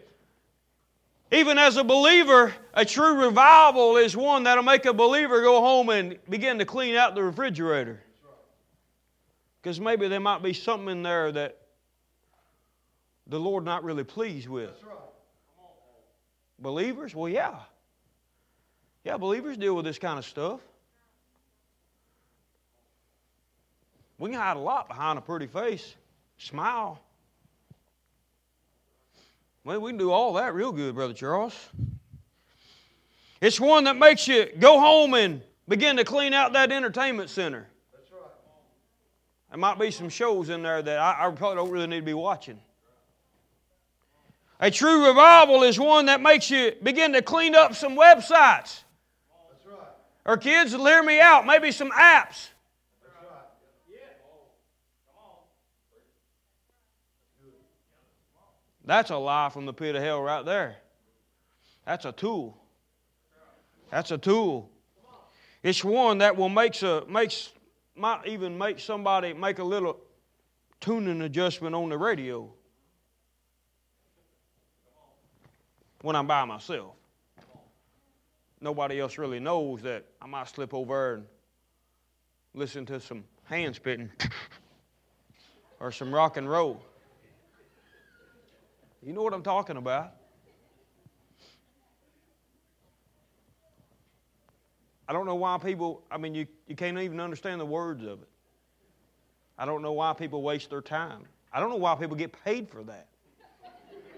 even 1.30 1.58
as 1.58 1.76
a 1.76 1.84
believer, 1.84 2.52
a 2.74 2.84
true 2.84 3.22
revival 3.22 3.96
is 3.96 4.16
one 4.16 4.44
that'll 4.44 4.64
make 4.64 4.86
a 4.86 4.94
believer 4.94 5.42
go 5.42 5.60
home 5.60 5.90
and 5.90 6.18
begin 6.28 6.58
to 6.58 6.64
clean 6.64 6.96
out 6.96 7.14
the 7.14 7.22
refrigerator. 7.22 8.00
Because 9.62 9.78
maybe 9.78 10.08
there 10.08 10.20
might 10.20 10.42
be 10.42 10.54
something 10.54 10.88
in 10.88 11.02
there 11.02 11.30
that 11.30 11.58
the 13.26 13.38
Lord 13.38 13.64
not 13.64 13.84
really 13.84 14.04
pleased 14.04 14.48
with. 14.48 14.72
Believers? 16.58 17.14
Well, 17.14 17.28
yeah. 17.28 17.56
Yeah, 19.04 19.16
believers 19.16 19.56
deal 19.56 19.74
with 19.74 19.84
this 19.84 19.98
kind 19.98 20.18
of 20.18 20.24
stuff. 20.24 20.60
We 24.18 24.30
can 24.30 24.38
hide 24.38 24.56
a 24.56 24.60
lot 24.60 24.88
behind 24.88 25.18
a 25.18 25.22
pretty 25.22 25.46
face. 25.46 25.94
Smile. 26.38 27.00
Well, 29.64 29.80
we 29.80 29.90
can 29.90 29.98
do 29.98 30.10
all 30.10 30.32
that 30.34 30.54
real 30.54 30.72
good, 30.72 30.94
Brother 30.94 31.14
Charles. 31.14 31.54
It's 33.40 33.60
one 33.60 33.84
that 33.84 33.96
makes 33.96 34.26
you 34.26 34.46
go 34.58 34.80
home 34.80 35.14
and 35.14 35.42
begin 35.68 35.96
to 35.96 36.04
clean 36.04 36.32
out 36.32 36.52
that 36.54 36.72
entertainment 36.72 37.30
center. 37.30 37.68
That's 37.92 38.10
right. 38.10 38.30
There 39.50 39.58
might 39.58 39.78
be 39.78 39.92
some 39.92 40.08
shows 40.08 40.48
in 40.48 40.62
there 40.62 40.82
that 40.82 40.98
I, 40.98 41.26
I 41.26 41.30
probably 41.30 41.56
don't 41.56 41.70
really 41.70 41.86
need 41.86 42.00
to 42.00 42.06
be 42.06 42.14
watching. 42.14 42.58
A 44.60 44.70
true 44.70 45.06
revival 45.06 45.62
is 45.62 45.78
one 45.78 46.06
that 46.06 46.20
makes 46.20 46.50
you 46.50 46.72
begin 46.82 47.12
to 47.12 47.22
clean 47.22 47.54
up 47.54 47.74
some 47.74 47.96
websites. 47.96 48.82
Right. 49.64 49.78
Or 50.24 50.36
kids 50.36 50.72
hear 50.72 51.02
me 51.02 51.20
out, 51.20 51.46
maybe 51.46 51.70
some 51.70 51.90
apps. 51.92 52.48
That's 58.84 59.10
a 59.10 59.16
lie 59.16 59.50
from 59.50 59.66
the 59.66 59.72
pit 59.74 59.94
of 59.94 60.02
hell 60.02 60.22
right 60.22 60.42
there. 60.46 60.76
That's 61.84 62.06
a 62.06 62.12
tool. 62.12 62.56
That's 63.90 64.10
a 64.12 64.18
tool. 64.18 64.70
It's 65.62 65.84
one 65.84 66.18
that 66.18 66.36
will 66.36 66.48
makes 66.48 66.82
a 66.82 67.04
makes 67.06 67.52
might 67.94 68.26
even 68.26 68.56
make 68.56 68.80
somebody 68.80 69.34
make 69.34 69.58
a 69.58 69.64
little 69.64 69.98
tuning 70.80 71.20
adjustment 71.20 71.74
on 71.74 71.90
the 71.90 71.98
radio. 71.98 72.50
When 76.02 76.16
I'm 76.16 76.26
by 76.26 76.44
myself. 76.44 76.94
Nobody 78.60 78.98
else 79.00 79.18
really 79.18 79.40
knows 79.40 79.82
that 79.82 80.04
I 80.20 80.26
might 80.26 80.48
slip 80.48 80.74
over 80.74 81.14
and 81.14 81.26
listen 82.54 82.86
to 82.86 83.00
some 83.00 83.24
hand 83.44 83.76
spitting 83.76 84.10
or 85.80 85.92
some 85.92 86.12
rock 86.12 86.36
and 86.36 86.48
roll. 86.48 86.82
You 89.02 89.12
know 89.12 89.22
what 89.22 89.32
I'm 89.32 89.42
talking 89.42 89.76
about. 89.76 90.14
I 95.08 95.12
don't 95.12 95.24
know 95.24 95.36
why 95.36 95.56
people, 95.58 96.02
I 96.10 96.18
mean, 96.18 96.34
you, 96.34 96.46
you 96.66 96.76
can't 96.76 96.98
even 96.98 97.20
understand 97.20 97.60
the 97.60 97.66
words 97.66 98.02
of 98.04 98.20
it. 98.20 98.28
I 99.56 99.64
don't 99.64 99.82
know 99.82 99.92
why 99.92 100.12
people 100.12 100.42
waste 100.42 100.68
their 100.68 100.82
time. 100.82 101.24
I 101.52 101.60
don't 101.60 101.70
know 101.70 101.76
why 101.76 101.94
people 101.94 102.16
get 102.16 102.32
paid 102.44 102.68
for 102.68 102.82
that. 102.84 103.08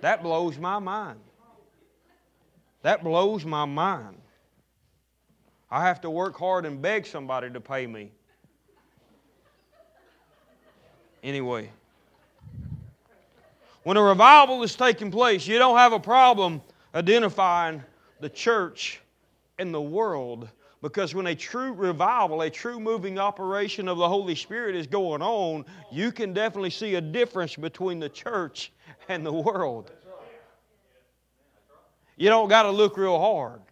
That 0.01 0.23
blows 0.23 0.59
my 0.59 0.79
mind. 0.79 1.21
That 2.83 3.05
blows 3.05 3.45
my 3.45 3.65
mind. 3.65 4.17
I 5.71 5.85
have 5.87 6.01
to 6.01 6.11
work 6.11 6.37
hard 6.37 6.67
and 6.67 6.81
beg 6.81 7.07
somebody 7.07 7.51
to 7.51 7.61
pay 7.61 7.87
me. 7.87 8.11
Anyway, 11.23 11.71
when 13.83 13.97
a 13.97 14.03
revival 14.03 14.63
is 14.63 14.75
taking 14.75 15.11
place, 15.11 15.47
you 15.47 15.59
don't 15.59 15.77
have 15.77 15.93
a 15.93 16.01
problem 16.01 16.63
identifying 16.95 17.83
the 18.21 18.29
church 18.29 19.01
and 19.59 19.73
the 19.73 19.81
world 19.81 20.49
because 20.83 21.15
when 21.15 21.27
a 21.27 21.35
true 21.35 21.73
revival, 21.73 22.41
a 22.41 22.51
true 22.51 22.81
moving 22.81 23.19
operation 23.19 23.87
of 23.87 23.99
the 23.99 24.09
Holy 24.09 24.35
Spirit 24.35 24.75
is 24.75 24.87
going 24.87 25.21
on, 25.21 25.65
you 25.93 26.11
can 26.11 26.33
definitely 26.33 26.71
see 26.71 26.95
a 26.95 27.01
difference 27.01 27.55
between 27.55 28.01
the 28.01 28.09
church 28.09 28.73
and 29.09 29.25
the 29.25 29.33
world. 29.33 29.93
You 32.21 32.29
don't 32.29 32.51
got 32.51 32.65
to 32.65 32.71
look 32.71 32.99
real 32.99 33.19
hard 33.19 33.63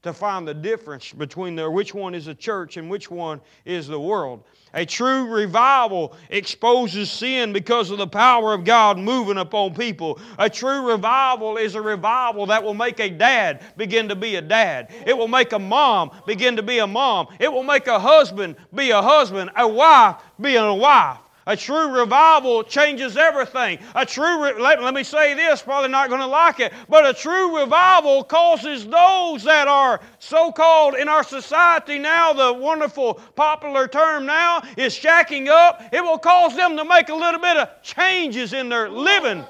to 0.00 0.14
find 0.14 0.48
the 0.48 0.54
difference 0.54 1.12
between 1.12 1.54
the, 1.54 1.70
which 1.70 1.92
one 1.92 2.14
is 2.14 2.24
the 2.24 2.34
church 2.34 2.78
and 2.78 2.88
which 2.88 3.10
one 3.10 3.42
is 3.66 3.86
the 3.86 4.00
world. 4.00 4.44
A 4.72 4.86
true 4.86 5.28
revival 5.28 6.16
exposes 6.30 7.10
sin 7.10 7.52
because 7.52 7.90
of 7.90 7.98
the 7.98 8.06
power 8.06 8.54
of 8.54 8.64
God 8.64 8.98
moving 8.98 9.36
upon 9.36 9.74
people. 9.74 10.18
A 10.38 10.48
true 10.48 10.90
revival 10.90 11.58
is 11.58 11.74
a 11.74 11.82
revival 11.82 12.46
that 12.46 12.64
will 12.64 12.72
make 12.72 13.00
a 13.00 13.10
dad 13.10 13.62
begin 13.76 14.08
to 14.08 14.16
be 14.16 14.36
a 14.36 14.42
dad. 14.42 14.90
It 15.04 15.14
will 15.14 15.28
make 15.28 15.52
a 15.52 15.58
mom 15.58 16.10
begin 16.26 16.56
to 16.56 16.62
be 16.62 16.78
a 16.78 16.86
mom. 16.86 17.28
It 17.38 17.52
will 17.52 17.64
make 17.64 17.86
a 17.86 17.98
husband 17.98 18.56
be 18.74 18.92
a 18.92 19.02
husband, 19.02 19.50
a 19.54 19.68
wife 19.68 20.16
be 20.40 20.56
a 20.56 20.72
wife. 20.72 21.18
A 21.48 21.56
true 21.56 21.98
revival 21.98 22.62
changes 22.62 23.16
everything. 23.16 23.78
A 23.94 24.04
true, 24.04 24.44
re- 24.44 24.60
let, 24.60 24.82
let 24.82 24.92
me 24.92 25.02
say 25.02 25.32
this, 25.32 25.62
probably 25.62 25.88
not 25.88 26.10
going 26.10 26.20
to 26.20 26.26
like 26.26 26.60
it, 26.60 26.74
but 26.90 27.08
a 27.08 27.14
true 27.14 27.58
revival 27.58 28.22
causes 28.22 28.86
those 28.86 29.44
that 29.44 29.66
are 29.66 29.98
so 30.18 30.52
called 30.52 30.94
in 30.94 31.08
our 31.08 31.22
society 31.22 31.98
now, 31.98 32.34
the 32.34 32.52
wonderful 32.52 33.14
popular 33.34 33.88
term 33.88 34.26
now 34.26 34.62
is 34.76 34.92
shacking 34.92 35.48
up. 35.48 35.82
It 35.90 36.02
will 36.02 36.18
cause 36.18 36.54
them 36.54 36.76
to 36.76 36.84
make 36.84 37.08
a 37.08 37.14
little 37.14 37.40
bit 37.40 37.56
of 37.56 37.70
changes 37.82 38.52
in 38.52 38.68
their 38.68 38.90
living. 38.90 39.42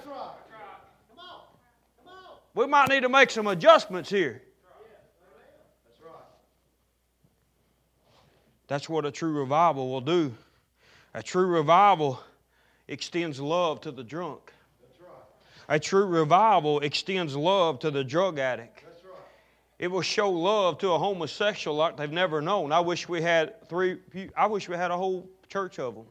We 2.55 2.67
might 2.67 2.91
need 2.91 3.03
to 3.03 3.09
make 3.09 3.31
some 3.31 3.49
adjustments 3.49 4.09
here. 4.09 4.41
That's 8.69 8.89
what 8.89 9.05
a 9.05 9.11
true 9.11 9.33
revival 9.33 9.91
will 9.91 10.01
do. 10.01 10.33
A 11.19 11.23
true 11.23 11.47
revival 11.47 12.21
extends 12.87 13.41
love 13.41 13.81
to 13.81 13.91
the 13.91 14.05
drunk. 14.05 14.53
A 15.69 15.77
true 15.77 16.07
revival 16.07 16.79
extends 16.79 17.35
love 17.35 17.81
to 17.81 17.91
the 17.91 18.05
drug 18.05 18.39
addict. 18.39 18.85
Right. 18.85 19.15
It 19.81 19.89
will 19.89 20.03
show 20.03 20.31
love 20.31 20.79
to 20.79 20.93
a 20.93 20.99
homosexual 20.99 21.77
like 21.77 21.97
they've 21.97 22.09
never 22.09 22.41
known. 22.41 22.71
I 22.71 22.79
wish 22.79 23.09
we 23.09 23.21
had 23.21 23.69
three. 23.69 23.99
I 24.37 24.47
wish 24.47 24.69
we 24.69 24.77
had 24.77 24.93
a 24.93 24.97
whole 24.97 25.29
church 25.49 25.81
of 25.81 25.97
them. 25.97 26.07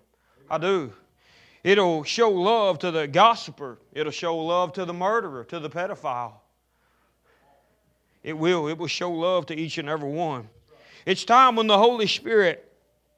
I 0.51 0.57
do. 0.57 0.91
It'll 1.63 2.03
show 2.03 2.29
love 2.29 2.77
to 2.79 2.91
the 2.91 3.07
gossiper. 3.07 3.79
It'll 3.93 4.11
show 4.11 4.35
love 4.35 4.73
to 4.73 4.83
the 4.83 4.93
murderer, 4.93 5.45
to 5.45 5.61
the 5.61 5.69
pedophile. 5.69 6.33
It 8.23 8.37
will. 8.37 8.67
It 8.67 8.77
will 8.77 8.87
show 8.87 9.09
love 9.09 9.45
to 9.45 9.55
each 9.55 9.77
and 9.77 9.87
every 9.87 10.11
one. 10.11 10.49
It's 11.05 11.23
time 11.23 11.55
when 11.55 11.67
the 11.67 11.77
Holy 11.77 12.07
Spirit 12.07 12.66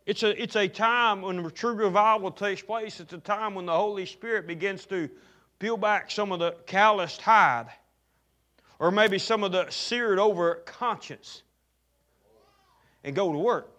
it's 0.09 0.23
a, 0.23 0.41
it's 0.41 0.55
a 0.55 0.67
time 0.67 1.21
when 1.21 1.47
true 1.51 1.73
revival 1.73 2.31
takes 2.31 2.63
place. 2.63 2.99
It's 2.99 3.13
a 3.13 3.19
time 3.19 3.53
when 3.53 3.67
the 3.67 3.73
Holy 3.73 4.07
Spirit 4.07 4.47
begins 4.47 4.87
to 4.87 5.07
peel 5.59 5.77
back 5.77 6.09
some 6.09 6.31
of 6.31 6.39
the 6.39 6.55
calloused 6.65 7.21
hide 7.21 7.67
or 8.79 8.89
maybe 8.89 9.19
some 9.19 9.43
of 9.43 9.51
the 9.51 9.69
seared 9.69 10.17
over 10.17 10.63
conscience 10.65 11.43
and 13.03 13.15
go 13.15 13.31
to 13.31 13.37
work. 13.37 13.69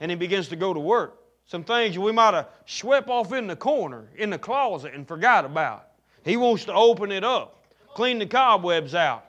And 0.00 0.10
he 0.10 0.16
begins 0.16 0.48
to 0.48 0.56
go 0.56 0.72
to 0.72 0.80
work. 0.80 1.18
Some 1.44 1.62
things 1.62 1.98
we 1.98 2.10
might 2.10 2.32
have 2.32 2.48
swept 2.64 3.10
off 3.10 3.34
in 3.34 3.46
the 3.46 3.56
corner, 3.56 4.08
in 4.16 4.30
the 4.30 4.38
closet, 4.38 4.94
and 4.94 5.06
forgot 5.06 5.44
about. 5.44 5.88
He 6.24 6.38
wants 6.38 6.64
to 6.64 6.72
open 6.72 7.12
it 7.12 7.22
up, 7.22 7.66
clean 7.92 8.18
the 8.18 8.24
cobwebs 8.24 8.94
out, 8.94 9.26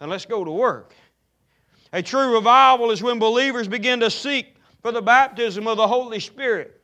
and 0.00 0.10
let's 0.10 0.26
go 0.26 0.44
to 0.44 0.50
work. 0.50 0.92
A 1.92 2.02
true 2.02 2.34
revival 2.34 2.90
is 2.90 3.00
when 3.00 3.20
believers 3.20 3.68
begin 3.68 4.00
to 4.00 4.10
seek 4.10 4.56
for 4.82 4.92
the 4.92 5.02
baptism 5.02 5.66
of 5.66 5.76
the 5.76 5.86
Holy 5.86 6.20
Spirit 6.20 6.80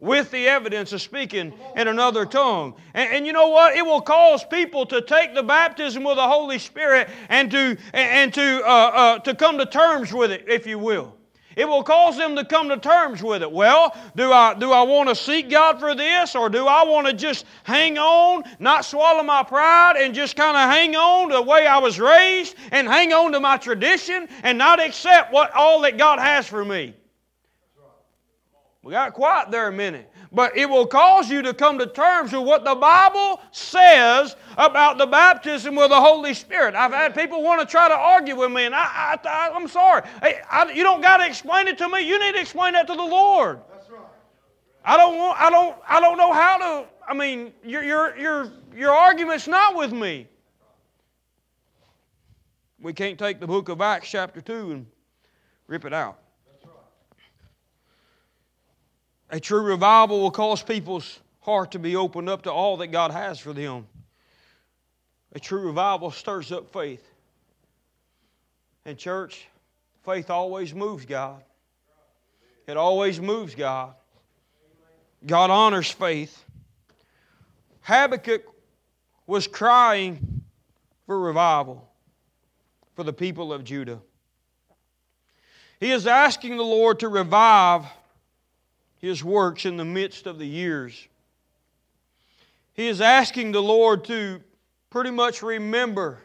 with 0.00 0.30
the 0.30 0.46
evidence 0.46 0.92
of 0.92 1.02
speaking 1.02 1.52
in 1.76 1.88
another 1.88 2.24
tongue. 2.24 2.74
And, 2.94 3.10
and, 3.12 3.26
you 3.26 3.32
know 3.32 3.48
what? 3.48 3.76
It 3.76 3.84
will 3.84 4.00
cause 4.00 4.44
people 4.44 4.86
to 4.86 5.00
take 5.00 5.34
the 5.34 5.42
baptism 5.42 6.06
of 6.06 6.16
the 6.16 6.26
Holy 6.26 6.58
Spirit 6.58 7.08
and 7.28 7.50
to, 7.50 7.76
and 7.92 8.32
to, 8.34 8.62
uh, 8.64 8.68
uh, 8.68 9.18
to 9.20 9.34
come 9.34 9.58
to 9.58 9.66
terms 9.66 10.12
with 10.12 10.30
it, 10.30 10.44
if 10.46 10.66
you 10.66 10.78
will. 10.78 11.14
It 11.56 11.68
will 11.68 11.82
cause 11.82 12.16
them 12.16 12.36
to 12.36 12.44
come 12.44 12.68
to 12.68 12.76
terms 12.76 13.20
with 13.20 13.42
it. 13.42 13.50
Well, 13.50 13.96
do 14.14 14.30
I, 14.30 14.54
do 14.54 14.70
I 14.70 14.82
want 14.82 15.08
to 15.08 15.16
seek 15.16 15.50
God 15.50 15.80
for 15.80 15.96
this 15.96 16.36
or 16.36 16.48
do 16.48 16.68
I 16.68 16.84
want 16.84 17.08
to 17.08 17.12
just 17.12 17.46
hang 17.64 17.98
on, 17.98 18.44
not 18.60 18.84
swallow 18.84 19.24
my 19.24 19.42
pride, 19.42 19.96
and 19.96 20.14
just 20.14 20.36
kind 20.36 20.56
of 20.56 20.70
hang 20.70 20.94
on 20.94 21.30
to 21.30 21.34
the 21.34 21.42
way 21.42 21.66
I 21.66 21.78
was 21.78 21.98
raised 21.98 22.54
and 22.70 22.86
hang 22.86 23.12
on 23.12 23.32
to 23.32 23.40
my 23.40 23.56
tradition 23.56 24.28
and 24.44 24.56
not 24.56 24.78
accept 24.78 25.32
what 25.32 25.52
all 25.52 25.80
that 25.80 25.98
God 25.98 26.20
has 26.20 26.46
for 26.46 26.64
me? 26.64 26.94
We 28.82 28.92
got 28.92 29.12
quiet 29.12 29.50
there 29.50 29.68
a 29.68 29.72
minute. 29.72 30.10
But 30.30 30.56
it 30.56 30.68
will 30.68 30.86
cause 30.86 31.30
you 31.30 31.42
to 31.42 31.54
come 31.54 31.78
to 31.78 31.86
terms 31.86 32.32
with 32.32 32.42
what 32.42 32.64
the 32.64 32.74
Bible 32.74 33.40
says 33.50 34.36
about 34.56 34.98
the 34.98 35.06
baptism 35.06 35.74
with 35.74 35.88
the 35.88 36.00
Holy 36.00 36.34
Spirit. 36.34 36.74
I've 36.74 36.92
had 36.92 37.14
people 37.14 37.42
want 37.42 37.60
to 37.60 37.66
try 37.66 37.88
to 37.88 37.94
argue 37.94 38.36
with 38.36 38.52
me, 38.52 38.66
and 38.66 38.74
I, 38.74 39.18
I, 39.24 39.56
am 39.56 39.68
sorry. 39.68 40.02
Hey, 40.22 40.40
I, 40.50 40.70
you 40.70 40.82
don't 40.82 41.00
got 41.00 41.16
to 41.18 41.26
explain 41.26 41.66
it 41.66 41.78
to 41.78 41.88
me. 41.88 42.06
You 42.06 42.20
need 42.20 42.32
to 42.34 42.40
explain 42.40 42.74
that 42.74 42.86
to 42.86 42.94
the 42.94 43.02
Lord. 43.02 43.60
That's 43.70 43.90
right. 43.90 44.00
I 44.84 44.96
don't 44.96 45.18
want. 45.18 45.40
I 45.40 45.50
don't. 45.50 45.76
I 45.88 46.00
don't 46.00 46.18
know 46.18 46.32
how 46.32 46.58
to. 46.58 46.88
I 47.06 47.14
mean, 47.14 47.52
your 47.64 47.82
your 47.82 48.16
your 48.16 48.52
your 48.76 48.92
argument's 48.92 49.48
not 49.48 49.76
with 49.76 49.92
me. 49.92 50.28
We 52.80 52.92
can't 52.92 53.18
take 53.18 53.40
the 53.40 53.46
book 53.46 53.70
of 53.70 53.80
Acts 53.80 54.08
chapter 54.08 54.40
two 54.40 54.72
and 54.72 54.86
rip 55.66 55.84
it 55.84 55.92
out. 55.92 56.18
A 59.30 59.38
true 59.38 59.62
revival 59.62 60.20
will 60.20 60.30
cause 60.30 60.62
people's 60.62 61.20
heart 61.40 61.72
to 61.72 61.78
be 61.78 61.96
opened 61.96 62.28
up 62.28 62.42
to 62.42 62.52
all 62.52 62.78
that 62.78 62.88
God 62.88 63.10
has 63.10 63.38
for 63.38 63.52
them. 63.52 63.86
A 65.32 65.40
true 65.40 65.66
revival 65.66 66.10
stirs 66.10 66.50
up 66.52 66.72
faith. 66.72 67.06
And, 68.84 68.96
church, 68.96 69.46
faith 70.04 70.30
always 70.30 70.74
moves 70.74 71.04
God. 71.04 71.42
It 72.66 72.76
always 72.76 73.20
moves 73.20 73.54
God. 73.54 73.94
God 75.26 75.50
honors 75.50 75.90
faith. 75.90 76.44
Habakkuk 77.82 78.42
was 79.26 79.46
crying 79.46 80.42
for 81.06 81.18
revival 81.18 81.88
for 82.94 83.04
the 83.04 83.12
people 83.12 83.52
of 83.52 83.64
Judah. 83.64 84.00
He 85.80 85.92
is 85.92 86.06
asking 86.06 86.56
the 86.56 86.64
Lord 86.64 87.00
to 87.00 87.08
revive 87.08 87.84
his 88.98 89.22
works 89.24 89.64
in 89.64 89.76
the 89.76 89.84
midst 89.84 90.26
of 90.26 90.38
the 90.38 90.46
years. 90.46 91.08
He 92.74 92.88
is 92.88 93.00
asking 93.00 93.52
the 93.52 93.62
Lord 93.62 94.04
to 94.04 94.40
pretty 94.90 95.10
much 95.10 95.42
remember 95.42 96.20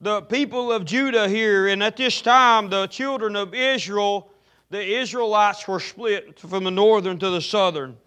the 0.00 0.22
people 0.22 0.72
of 0.72 0.84
Judah 0.86 1.28
here, 1.28 1.68
and 1.68 1.82
at 1.82 1.96
this 1.96 2.22
time, 2.22 2.70
the 2.70 2.86
children 2.86 3.36
of 3.36 3.54
Israel, 3.54 4.30
the 4.70 4.82
Israelites 4.82 5.68
were 5.68 5.80
split 5.80 6.38
from 6.38 6.64
the 6.64 6.70
northern 6.70 7.18
to 7.18 7.30
the 7.30 7.42
southern. 7.42 7.98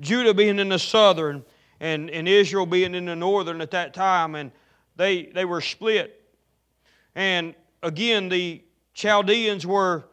Judah 0.00 0.34
being 0.34 0.58
in 0.58 0.68
the 0.68 0.78
southern, 0.78 1.44
and, 1.78 2.10
and 2.10 2.26
Israel 2.26 2.66
being 2.66 2.94
in 2.94 3.04
the 3.04 3.14
northern 3.14 3.60
at 3.60 3.70
that 3.70 3.94
time, 3.94 4.34
and 4.34 4.50
they, 4.96 5.26
they 5.26 5.44
were 5.44 5.60
split. 5.60 6.22
And 7.14 7.54
again, 7.82 8.28
the 8.28 8.62
Chaldeans 8.94 9.66
were 9.66 10.08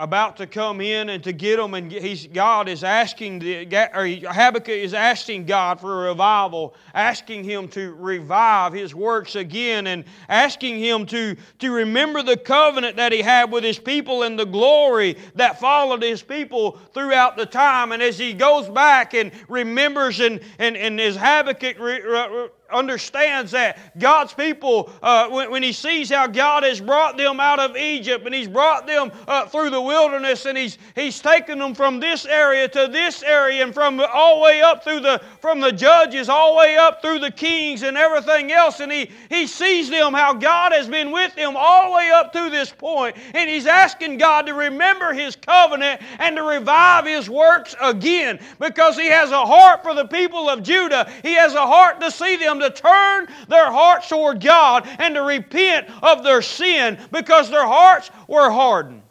about 0.00 0.38
to 0.38 0.46
come 0.46 0.80
in 0.80 1.10
and 1.10 1.22
to 1.22 1.32
get 1.32 1.58
them, 1.58 1.74
and 1.74 1.92
he's, 1.92 2.26
God 2.26 2.70
is 2.70 2.82
asking, 2.82 3.38
the, 3.38 3.66
or 3.94 4.06
Habakkuk 4.32 4.70
is 4.70 4.94
asking 4.94 5.44
God 5.44 5.78
for 5.78 6.06
a 6.06 6.08
revival, 6.08 6.74
asking 6.94 7.44
Him 7.44 7.68
to 7.68 7.92
revive 7.92 8.72
His 8.72 8.94
works 8.94 9.36
again, 9.36 9.86
and 9.86 10.04
asking 10.30 10.78
Him 10.78 11.04
to, 11.06 11.36
to 11.58 11.70
remember 11.70 12.22
the 12.22 12.38
covenant 12.38 12.96
that 12.96 13.12
He 13.12 13.20
had 13.20 13.52
with 13.52 13.62
His 13.62 13.78
people 13.78 14.22
and 14.22 14.38
the 14.38 14.46
glory 14.46 15.18
that 15.34 15.60
followed 15.60 16.02
His 16.02 16.22
people 16.22 16.78
throughout 16.94 17.36
the 17.36 17.46
time. 17.46 17.92
And 17.92 18.02
as 18.02 18.18
He 18.18 18.32
goes 18.32 18.70
back 18.70 19.12
and 19.12 19.30
remembers, 19.48 20.20
and, 20.20 20.40
and, 20.58 20.78
and 20.78 20.98
as 20.98 21.14
Habakkuk 21.14 21.78
re, 21.78 22.00
re, 22.00 22.48
understands 22.72 23.50
that 23.52 23.98
God's 23.98 24.32
people, 24.32 24.92
uh, 25.02 25.28
when, 25.28 25.50
when, 25.50 25.62
he 25.62 25.72
sees 25.72 26.10
how 26.10 26.26
God 26.26 26.62
has 26.62 26.80
brought 26.80 27.16
them 27.16 27.40
out 27.40 27.58
of 27.58 27.76
Egypt 27.76 28.24
and 28.26 28.34
he's 28.34 28.48
brought 28.48 28.86
them 28.86 29.12
uh, 29.28 29.46
through 29.46 29.70
the 29.70 29.80
wilderness 29.80 30.46
and 30.46 30.56
he's, 30.56 30.78
he's 30.94 31.20
taken 31.20 31.58
them 31.58 31.74
from 31.74 32.00
this 32.00 32.26
area 32.26 32.68
to 32.68 32.88
this 32.88 33.22
area 33.22 33.62
and 33.62 33.74
from 33.74 34.00
all 34.12 34.36
the 34.36 34.42
way 34.42 34.62
up 34.62 34.82
through 34.84 35.00
the, 35.00 35.20
from 35.40 35.60
the 35.60 35.72
judges 35.72 36.28
all 36.28 36.52
the 36.52 36.58
way 36.58 36.76
up 36.76 37.02
through 37.02 37.18
the 37.18 37.30
kings 37.30 37.82
and 37.82 37.96
everything 37.96 38.52
else. 38.52 38.80
And 38.80 38.90
he, 38.90 39.10
he 39.28 39.46
sees 39.46 39.90
them 39.90 40.12
how 40.12 40.32
God 40.32 40.72
has 40.72 40.88
been 40.88 41.10
with 41.10 41.34
them 41.34 41.54
all 41.56 41.90
the 41.90 41.96
way 41.96 42.10
up 42.10 42.32
to 42.32 42.50
this 42.50 42.70
point 42.70 43.16
and 43.34 43.48
he's 43.48 43.66
asking 43.66 44.18
God 44.18 44.46
to 44.46 44.54
remember 44.54 45.12
his 45.12 45.36
covenant 45.36 46.00
and 46.18 46.36
to 46.36 46.42
revive 46.42 47.06
his 47.06 47.28
works 47.28 47.74
again 47.80 48.38
because 48.58 48.96
he 48.96 49.06
has 49.06 49.30
a 49.30 49.46
heart 49.46 49.82
for 49.82 49.94
the 49.94 50.06
people 50.06 50.48
of 50.48 50.62
Judah. 50.62 51.10
He 51.22 51.34
has 51.34 51.54
a 51.54 51.66
heart 51.66 52.00
to 52.00 52.10
see 52.10 52.36
them 52.36 52.59
to 52.60 52.70
turn 52.70 53.26
their 53.48 53.70
hearts 53.70 54.08
toward 54.08 54.40
God 54.40 54.88
and 54.98 55.14
to 55.14 55.22
repent 55.22 55.88
of 56.02 56.22
their 56.22 56.42
sin 56.42 56.98
because 57.10 57.50
their 57.50 57.66
hearts 57.66 58.10
were 58.28 58.50
hardened. 58.50 59.02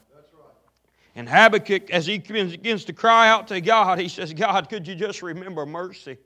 And 1.15 1.27
Habakkuk, 1.27 1.89
as 1.89 2.05
he 2.05 2.19
begins 2.19 2.85
to 2.85 2.93
cry 2.93 3.27
out 3.27 3.47
to 3.49 3.59
God, 3.59 3.99
he 3.99 4.07
says, 4.07 4.33
God, 4.33 4.69
could 4.69 4.87
you 4.87 4.95
just 4.95 5.21
remember 5.21 5.65
mercy? 5.65 6.17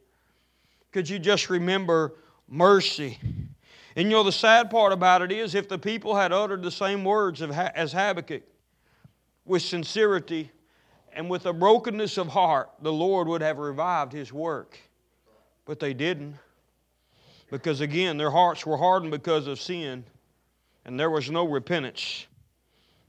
Could 0.91 1.09
you 1.09 1.17
just 1.17 1.49
remember 1.49 2.13
mercy? 2.47 3.17
And 3.95 4.09
you 4.09 4.11
know, 4.11 4.23
the 4.23 4.31
sad 4.31 4.69
part 4.69 4.93
about 4.93 5.21
it 5.21 5.31
is 5.31 5.55
if 5.55 5.67
the 5.67 5.79
people 5.79 6.15
had 6.15 6.31
uttered 6.31 6.61
the 6.61 6.71
same 6.71 7.03
words 7.03 7.41
as 7.41 7.91
Habakkuk 7.91 8.43
with 9.45 9.61
sincerity 9.61 10.51
and 11.13 11.29
with 11.29 11.45
a 11.45 11.53
brokenness 11.53 12.17
of 12.17 12.27
heart, 12.27 12.69
the 12.81 12.93
Lord 12.93 13.27
would 13.27 13.41
have 13.41 13.57
revived 13.57 14.13
his 14.13 14.33
work. 14.33 14.77
But 15.65 15.79
they 15.79 15.93
didn't. 15.93 16.35
Because 17.53 17.81
again, 17.81 18.17
their 18.17 18.31
hearts 18.31 18.65
were 18.65 18.77
hardened 18.77 19.11
because 19.11 19.45
of 19.45 19.61
sin, 19.61 20.03
and 20.85 20.99
there 20.99 21.11
was 21.11 21.29
no 21.29 21.45
repentance. 21.45 22.25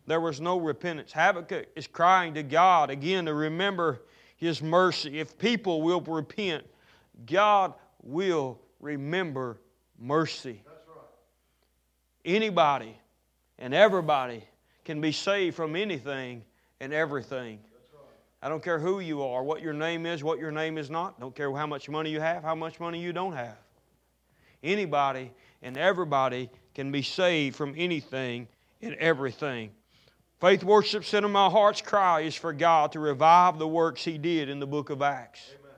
There 0.06 0.20
was 0.20 0.38
no 0.38 0.60
repentance. 0.60 1.14
Habakkuk 1.14 1.68
is 1.74 1.86
crying 1.86 2.34
to 2.34 2.42
God 2.42 2.90
again 2.90 3.24
to 3.24 3.32
remember 3.32 4.02
his 4.36 4.60
mercy. 4.60 5.18
If 5.18 5.38
people 5.38 5.80
will 5.80 6.02
repent, 6.02 6.62
God 7.24 7.72
will 8.02 8.60
remember 8.80 9.62
mercy. 9.98 10.60
That's 10.66 10.88
Right. 10.88 12.36
Anybody 12.36 12.98
and 13.58 13.72
everybody 13.72 14.44
can 14.84 15.00
be 15.00 15.12
saved 15.12 15.56
from 15.56 15.74
anything 15.74 16.44
and 16.80 16.92
everything. 16.92 17.60
I 18.42 18.50
don't 18.50 18.62
care 18.62 18.78
who 18.78 19.00
you 19.00 19.22
are, 19.22 19.42
what 19.42 19.62
your 19.62 19.72
name 19.72 20.04
is, 20.04 20.22
what 20.22 20.38
your 20.38 20.50
name 20.50 20.76
is 20.76 20.90
not. 20.90 21.18
Don't 21.18 21.34
care 21.34 21.50
how 21.56 21.66
much 21.66 21.88
money 21.88 22.10
you 22.10 22.20
have, 22.20 22.42
how 22.42 22.54
much 22.54 22.78
money 22.78 23.00
you 23.00 23.14
don't 23.14 23.32
have. 23.32 23.56
Anybody 24.64 25.30
and 25.62 25.76
everybody 25.76 26.50
can 26.74 26.90
be 26.90 27.02
saved 27.02 27.54
from 27.54 27.74
anything 27.76 28.48
and 28.82 28.94
everything. 28.94 29.70
Faith 30.40 30.64
worship 30.64 31.04
center, 31.04 31.28
my 31.28 31.48
heart's 31.48 31.80
cry 31.80 32.22
is 32.22 32.34
for 32.34 32.52
God 32.52 32.92
to 32.92 33.00
revive 33.00 33.58
the 33.58 33.68
works 33.68 34.04
He 34.04 34.18
did 34.18 34.48
in 34.48 34.58
the 34.58 34.66
book 34.66 34.90
of 34.90 35.02
Acts. 35.02 35.40
Amen. 35.60 35.76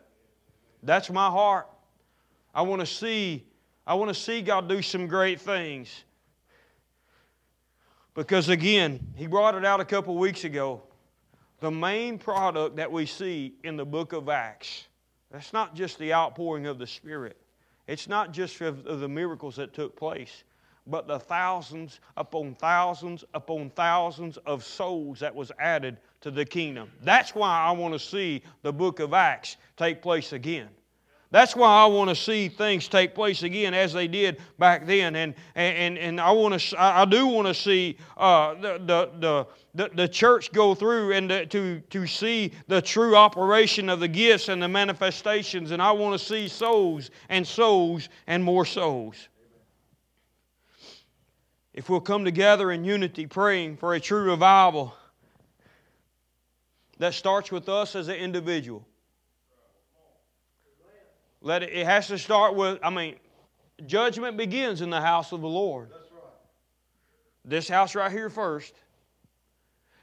That's 0.83 1.11
my 1.11 1.29
heart. 1.29 1.69
I 2.55 2.63
want 2.63 2.81
to 2.81 2.87
see, 2.87 3.45
I 3.87 3.95
want 3.95 4.09
to 4.09 4.15
see 4.15 4.41
God 4.41 4.69
do 4.69 4.81
some 4.81 5.07
great 5.07 5.41
things. 5.41 6.05
Because 8.15 8.49
again, 8.49 8.99
He 9.15 9.27
brought 9.27 9.55
it 9.55 9.65
out 9.65 9.81
a 9.81 9.85
couple 9.85 10.17
weeks 10.17 10.45
ago. 10.45 10.83
The 11.61 11.71
main 11.71 12.19
product 12.19 12.77
that 12.77 12.91
we 12.91 13.07
see 13.07 13.55
in 13.63 13.77
the 13.77 13.85
book 13.85 14.13
of 14.13 14.29
Acts, 14.29 14.87
that's 15.31 15.53
not 15.53 15.75
just 15.75 15.99
the 15.99 16.13
outpouring 16.13 16.67
of 16.67 16.79
the 16.79 16.87
Spirit. 16.87 17.37
It's 17.87 18.09
not 18.09 18.33
just 18.33 18.61
of 18.61 18.85
the 18.85 19.09
miracles 19.09 19.57
that 19.57 19.73
took 19.73 19.97
place, 19.97 20.45
but 20.87 21.07
the 21.07 21.19
thousands 21.19 22.01
upon 22.17 22.55
thousands 22.55 23.25
upon 23.35 23.71
thousands 23.71 24.37
of 24.39 24.65
souls 24.65 25.21
that 25.21 25.35
was 25.35 25.53
added 25.59 25.99
to 26.21 26.31
the 26.31 26.45
kingdom. 26.45 26.91
That's 27.03 27.35
why 27.35 27.61
I 27.61 27.73
want 27.73 27.95
to 27.95 28.01
see 28.01 28.43
the 28.63 28.73
book 28.73 29.01
of 29.01 29.15
Acts 29.15 29.57
take 29.77 30.03
place 30.03 30.33
again. 30.33 30.69
That's 31.31 31.57
why 31.57 31.83
I 31.83 31.87
want 31.87 32.09
to 32.09 32.15
see 32.15 32.49
things 32.49 32.87
take 32.87 33.15
place 33.15 33.43
again 33.43 33.75
as 33.75 33.93
they 33.93 34.07
did 34.07 34.39
back 34.59 34.87
then. 34.87 35.17
And, 35.17 35.35
and, 35.57 35.99
and 35.99 36.21
I, 36.21 36.31
want 36.31 36.59
to, 36.61 36.81
I 36.81 37.05
do 37.05 37.27
want 37.27 37.49
to 37.49 37.55
see 37.55 37.99
uh, 38.17 38.55
the, 38.55 38.79
the, 39.19 39.47
the, 39.75 39.91
the, 39.95 40.09
church 40.09 40.53
go 40.53 40.75
through 40.75 41.13
and 41.13 41.29
to, 41.29 41.81
to 41.81 42.07
see 42.07 42.53
the 42.69 42.81
true 42.81 43.17
operation 43.17 43.89
of 43.89 43.99
the 43.99 44.07
gifts 44.07 44.49
and 44.49 44.63
the 44.63 44.69
manifestations. 44.69 45.73
And 45.73 45.83
I 45.83 45.91
want 45.91 46.19
to 46.19 46.25
see 46.25 46.47
souls 46.47 47.11
and 47.29 47.45
souls 47.45 48.09
and 48.29 48.43
more 48.43 48.65
souls. 48.65 49.29
If 51.75 51.91
we'll 51.91 52.01
come 52.01 52.25
together 52.25 52.71
in 52.71 52.85
unity 52.85 53.27
praying 53.27 53.79
for 53.79 53.95
a 53.95 54.01
true 54.01 54.23
revival 54.23 54.95
that 56.99 57.15
starts 57.15 57.51
with 57.51 57.69
us 57.69 57.97
as 57.97 58.09
an 58.09 58.15
individual 58.15 58.87
let 61.47 61.63
it, 61.63 61.73
it 61.73 61.87
has 61.87 62.09
to 62.09 62.19
start 62.19 62.57
with, 62.57 62.81
I 62.83 62.91
mean, 62.91 63.15
judgment 63.87 64.37
begins 64.37 64.81
in 64.81 64.91
the 64.91 65.01
house 65.01 65.31
of 65.31 65.41
the 65.41 65.49
Lord. 65.49 65.91
Right. 65.91 66.01
This 67.45 67.69
house 67.69 67.95
right 67.95 68.11
here 68.11 68.29
first. 68.29 68.75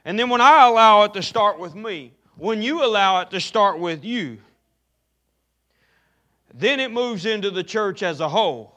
And 0.06 0.18
then 0.18 0.30
when 0.30 0.40
I 0.40 0.66
allow 0.66 1.02
it 1.02 1.12
to 1.12 1.22
start 1.22 1.58
with 1.58 1.74
me, 1.74 2.14
when 2.36 2.62
you 2.62 2.82
allow 2.82 3.20
it 3.20 3.30
to 3.32 3.40
start 3.40 3.78
with 3.78 4.06
you, 4.06 4.38
then 6.54 6.80
it 6.80 6.90
moves 6.90 7.26
into 7.26 7.50
the 7.50 7.62
church 7.62 8.02
as 8.02 8.20
a 8.20 8.28
whole. 8.28 8.74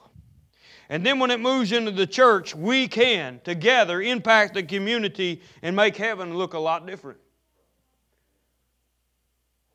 And 0.89 1.06
then 1.06 1.19
when 1.19 1.32
it 1.32 1.39
moves 1.39 1.71
into 1.71 1.91
the 1.91 2.08
church, 2.08 2.53
we 2.53 2.89
can 2.89 3.39
together 3.45 4.01
impact 4.01 4.56
the 4.56 4.63
community 4.63 5.41
and 5.62 5.73
make 5.73 5.95
heaven 5.95 6.36
look 6.36 6.53
a 6.53 6.60
lot 6.60 6.86
different. 6.86 7.19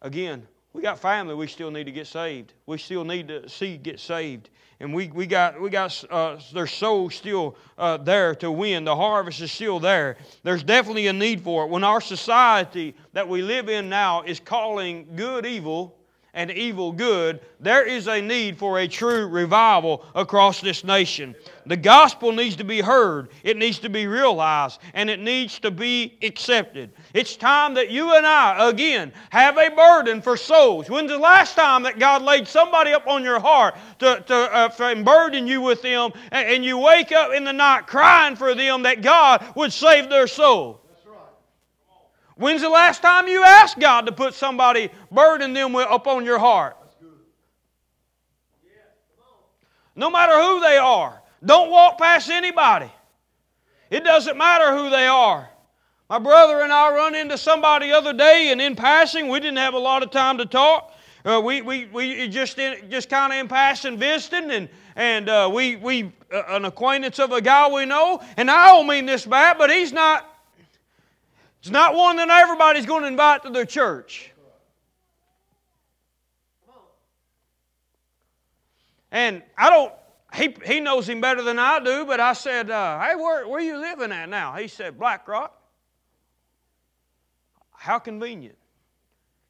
Again, 0.02 0.46
we 0.72 0.80
got 0.82 0.98
family 0.98 1.34
we 1.34 1.46
still 1.46 1.70
need 1.70 1.84
to 1.84 1.92
get 1.92 2.06
saved. 2.06 2.54
We 2.66 2.78
still 2.78 3.04
need 3.04 3.28
to 3.28 3.48
see 3.48 3.76
get 3.76 4.00
saved. 4.00 4.50
And 4.80 4.92
we, 4.92 5.08
we 5.08 5.26
got, 5.26 5.60
we 5.60 5.70
got 5.70 6.04
uh, 6.10 6.38
their 6.52 6.66
souls 6.66 7.14
still 7.14 7.56
uh, 7.78 7.98
there 7.98 8.34
to 8.36 8.50
win. 8.50 8.84
The 8.84 8.96
harvest 8.96 9.40
is 9.40 9.52
still 9.52 9.78
there. 9.78 10.16
There's 10.42 10.64
definitely 10.64 11.06
a 11.06 11.12
need 11.12 11.40
for 11.42 11.64
it. 11.64 11.70
When 11.70 11.84
our 11.84 12.00
society 12.00 12.96
that 13.12 13.28
we 13.28 13.42
live 13.42 13.68
in 13.68 13.88
now 13.88 14.22
is 14.22 14.40
calling 14.40 15.06
good 15.14 15.46
evil 15.46 15.96
and 16.34 16.50
evil 16.50 16.92
good, 16.92 17.40
there 17.60 17.86
is 17.86 18.08
a 18.08 18.20
need 18.20 18.56
for 18.56 18.78
a 18.78 18.88
true 18.88 19.26
revival 19.26 20.04
across 20.14 20.62
this 20.62 20.82
nation. 20.82 21.34
The 21.66 21.76
gospel 21.76 22.32
needs 22.32 22.56
to 22.56 22.64
be 22.64 22.80
heard, 22.80 23.28
it 23.44 23.58
needs 23.58 23.78
to 23.80 23.90
be 23.90 24.06
realized, 24.06 24.80
and 24.94 25.10
it 25.10 25.20
needs 25.20 25.58
to 25.60 25.70
be 25.70 26.16
accepted. 26.22 26.90
It's 27.12 27.36
time 27.36 27.74
that 27.74 27.90
you 27.90 28.16
and 28.16 28.24
I, 28.24 28.70
again, 28.70 29.12
have 29.30 29.58
a 29.58 29.70
burden 29.70 30.22
for 30.22 30.36
souls. 30.38 30.88
When's 30.88 31.10
the 31.10 31.18
last 31.18 31.54
time 31.54 31.82
that 31.82 31.98
God 31.98 32.22
laid 32.22 32.48
somebody 32.48 32.92
up 32.92 33.06
on 33.06 33.22
your 33.22 33.38
heart 33.38 33.76
to, 33.98 34.24
to 34.26 34.34
uh, 34.34 35.02
burden 35.02 35.46
you 35.46 35.60
with 35.60 35.82
them, 35.82 36.12
and, 36.30 36.48
and 36.48 36.64
you 36.64 36.78
wake 36.78 37.12
up 37.12 37.32
in 37.32 37.44
the 37.44 37.52
night 37.52 37.86
crying 37.86 38.36
for 38.36 38.54
them 38.54 38.82
that 38.84 39.02
God 39.02 39.44
would 39.54 39.72
save 39.72 40.08
their 40.08 40.26
soul? 40.26 40.81
When's 42.36 42.62
the 42.62 42.68
last 42.70 43.02
time 43.02 43.28
you 43.28 43.44
asked 43.44 43.78
God 43.78 44.06
to 44.06 44.12
put 44.12 44.34
somebody, 44.34 44.90
burden 45.10 45.52
them 45.52 45.76
up 45.76 46.06
on 46.06 46.24
your 46.24 46.38
heart? 46.38 46.76
No 49.94 50.10
matter 50.10 50.40
who 50.40 50.60
they 50.60 50.78
are. 50.78 51.20
Don't 51.44 51.70
walk 51.70 51.98
past 51.98 52.30
anybody. 52.30 52.90
It 53.90 54.04
doesn't 54.04 54.38
matter 54.38 54.74
who 54.74 54.88
they 54.88 55.06
are. 55.06 55.50
My 56.08 56.18
brother 56.18 56.60
and 56.60 56.72
I 56.72 56.94
run 56.94 57.14
into 57.14 57.36
somebody 57.36 57.88
the 57.88 57.96
other 57.96 58.12
day, 58.12 58.50
and 58.52 58.60
in 58.60 58.76
passing, 58.76 59.28
we 59.28 59.40
didn't 59.40 59.58
have 59.58 59.74
a 59.74 59.78
lot 59.78 60.02
of 60.02 60.10
time 60.10 60.38
to 60.38 60.46
talk. 60.46 60.94
Uh, 61.24 61.40
we, 61.44 61.62
we, 61.62 61.86
we 61.86 62.28
just 62.28 62.58
in, 62.58 62.90
just 62.90 63.08
kind 63.08 63.32
of 63.32 63.38
in 63.38 63.48
passing 63.48 63.96
visiting, 63.96 64.50
and, 64.50 64.68
and 64.96 65.28
uh, 65.28 65.50
we, 65.52 65.76
we 65.76 66.12
uh, 66.32 66.42
an 66.48 66.64
acquaintance 66.64 67.18
of 67.18 67.32
a 67.32 67.40
guy 67.40 67.70
we 67.70 67.84
know, 67.84 68.22
and 68.36 68.50
I 68.50 68.68
don't 68.68 68.86
mean 68.86 69.06
this 69.06 69.24
bad, 69.24 69.56
but 69.58 69.70
he's 69.70 69.92
not 69.92 70.31
it's 71.62 71.70
not 71.70 71.94
one 71.94 72.16
that 72.16 72.28
everybody's 72.28 72.86
going 72.86 73.02
to 73.02 73.06
invite 73.06 73.44
to 73.44 73.50
their 73.50 73.64
church. 73.64 74.32
And 79.12 79.44
I 79.56 79.70
don't, 79.70 79.92
he, 80.34 80.56
he 80.66 80.80
knows 80.80 81.08
him 81.08 81.20
better 81.20 81.40
than 81.40 81.60
I 81.60 81.78
do, 81.78 82.04
but 82.04 82.18
I 82.18 82.32
said, 82.32 82.68
uh, 82.68 82.98
Hey, 82.98 83.14
where, 83.14 83.46
where 83.46 83.60
are 83.60 83.64
you 83.64 83.78
living 83.78 84.10
at 84.10 84.28
now? 84.28 84.56
He 84.56 84.66
said, 84.66 84.98
Black 84.98 85.28
Rock. 85.28 85.56
How 87.70 88.00
convenient. 88.00 88.56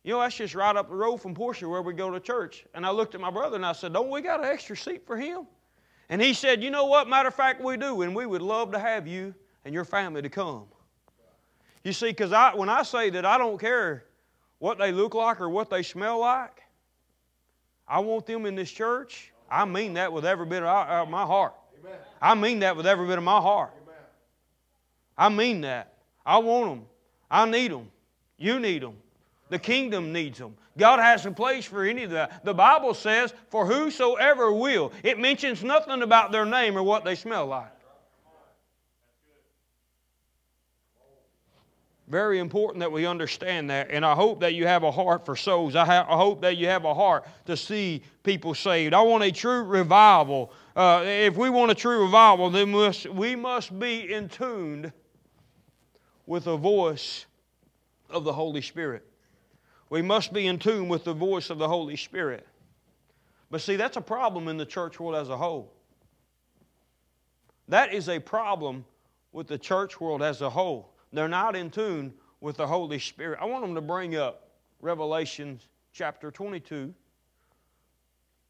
You 0.03 0.12
know, 0.12 0.20
that's 0.20 0.37
just 0.37 0.55
right 0.55 0.77
up 0.77 0.90
the 0.90 0.94
road 0.94 1.16
from 1.16 1.33
Portia 1.33 1.66
where 1.66 1.81
we 1.81 1.94
go 1.94 2.11
to 2.11 2.20
church. 2.20 2.66
And 2.75 2.85
I 2.85 2.90
looked 2.90 3.14
at 3.14 3.22
my 3.22 3.31
brother 3.31 3.57
and 3.57 3.64
I 3.64 3.72
said, 3.72 3.94
Don't 3.94 4.11
we 4.11 4.20
got 4.20 4.40
an 4.40 4.46
extra 4.46 4.77
seat 4.77 5.07
for 5.07 5.16
him? 5.16 5.46
And 6.11 6.20
he 6.20 6.35
said, 6.35 6.62
You 6.62 6.70
know 6.70 6.85
what? 6.85 7.09
Matter 7.09 7.29
of 7.29 7.35
fact, 7.35 7.62
we 7.62 7.79
do. 7.79 8.03
And 8.03 8.14
we 8.14 8.27
would 8.27 8.42
love 8.42 8.72
to 8.72 8.79
have 8.79 9.09
you 9.09 9.35
and 9.64 9.72
your 9.72 9.87
family 9.87 10.20
to 10.20 10.29
come. 10.29 10.66
You 11.85 11.92
see, 11.92 12.09
because 12.09 12.33
I, 12.33 12.55
when 12.55 12.68
I 12.68 12.83
say 12.83 13.11
that 13.11 13.25
I 13.25 13.38
don't 13.38 13.59
care 13.59 14.05
what 14.59 14.79
they 14.79 14.92
look 14.92 15.14
like 15.14 15.40
or 15.40 15.51
what 15.51 15.71
they 15.71 15.83
smell 15.83 16.21
like, 16.21 16.62
I 17.88 17.99
want 17.99 18.27
them 18.27 18.47
in 18.47 18.55
this 18.55 18.71
church. 18.71 19.33
I 19.51 19.64
mean 19.64 19.95
that 19.95 20.12
with 20.12 20.25
every 20.25 20.47
bit 20.47 20.62
of 20.62 21.09
my 21.09 21.27
heart. 21.27 21.55
I 22.21 22.35
mean 22.35 22.61
that 22.61 22.77
with 22.77 22.87
every 22.87 23.07
bit 23.07 23.18
of 23.18 23.25
my 23.25 23.40
heart. 23.40 23.73
I 25.18 25.29
mean 25.29 25.62
that. 25.62 25.95
I 26.25 26.38
want 26.38 26.71
them. 26.71 26.87
I 27.31 27.45
need 27.49 27.73
them. 27.73 27.90
You 28.38 28.61
need 28.61 28.83
them. 28.83 28.97
The 29.51 29.59
kingdom 29.59 30.12
needs 30.12 30.38
them. 30.38 30.55
God 30.79 31.01
has 31.01 31.27
a 31.27 31.31
place 31.31 31.66
for 31.66 31.85
any 31.85 32.05
of 32.05 32.12
that. 32.12 32.45
The 32.45 32.55
Bible 32.55 32.95
says, 32.95 33.35
for 33.49 33.66
whosoever 33.66 34.53
will. 34.53 34.92
It 35.03 35.18
mentions 35.18 35.62
nothing 35.62 36.01
about 36.03 36.33
their 36.33 36.47
name 36.47 36.79
or 36.79 36.83
what 36.83 37.05
they 37.05 37.14
smell 37.14 37.47
like. 37.47 37.71
Very 42.12 42.40
important 42.40 42.81
that 42.81 42.92
we 42.92 43.07
understand 43.07 43.70
that. 43.70 43.90
And 43.90 44.05
I 44.05 44.14
hope 44.14 44.40
that 44.40 44.53
you 44.53 44.66
have 44.66 44.83
a 44.83 44.90
heart 44.90 45.25
for 45.25 45.35
souls. 45.35 45.75
I, 45.75 45.87
ha- 45.87 46.07
I 46.07 46.14
hope 46.14 46.42
that 46.42 46.59
you 46.59 46.66
have 46.66 46.85
a 46.85 46.92
heart 46.92 47.27
to 47.46 47.57
see 47.57 48.03
people 48.22 48.55
saved. 48.55 48.92
I 48.92 49.01
want 49.01 49.25
a 49.25 49.33
true 49.33 49.62
revival. 49.62 50.53
Uh, 50.77 51.05
if 51.07 51.38
we 51.38 51.48
want 51.48 51.70
a 51.70 51.75
true 51.75 52.03
revival, 52.03 52.51
then 52.51 52.70
must, 52.70 53.09
we 53.09 53.35
must 53.35 53.79
be 53.79 54.12
in 54.12 54.29
tune 54.29 54.92
with 56.27 56.44
the 56.44 56.57
voice 56.59 57.25
of 58.11 58.25
the 58.25 58.33
Holy 58.35 58.61
Spirit. 58.61 59.07
We 59.88 60.03
must 60.03 60.35
be 60.35 60.48
in 60.48 60.59
tune 60.59 60.88
with 60.88 61.05
the 61.05 61.14
voice 61.14 61.48
of 61.48 61.57
the 61.57 61.66
Holy 61.66 61.96
Spirit. 61.96 62.46
But 63.51 63.62
see, 63.62 63.77
that's 63.77 63.96
a 63.96 64.03
problem 64.03 64.48
in 64.48 64.59
the 64.59 64.66
church 64.66 65.01
world 65.01 65.16
as 65.16 65.31
a 65.31 65.37
whole. 65.38 65.72
That 67.68 67.94
is 67.94 68.11
a 68.11 68.18
problem 68.18 68.85
with 69.33 69.46
the 69.46 69.57
church 69.57 69.98
world 69.98 70.22
as 70.22 70.42
a 70.42 70.51
whole. 70.51 70.91
They're 71.12 71.29
not 71.29 71.55
in 71.55 71.70
tune 71.70 72.14
with 72.40 72.57
the 72.57 72.66
Holy 72.66 72.98
Spirit. 72.98 73.38
I 73.40 73.44
want 73.44 73.64
them 73.64 73.75
to 73.75 73.81
bring 73.81 74.16
up 74.16 74.48
Revelation 74.81 75.61
chapter 75.92 76.31
22, 76.31 76.92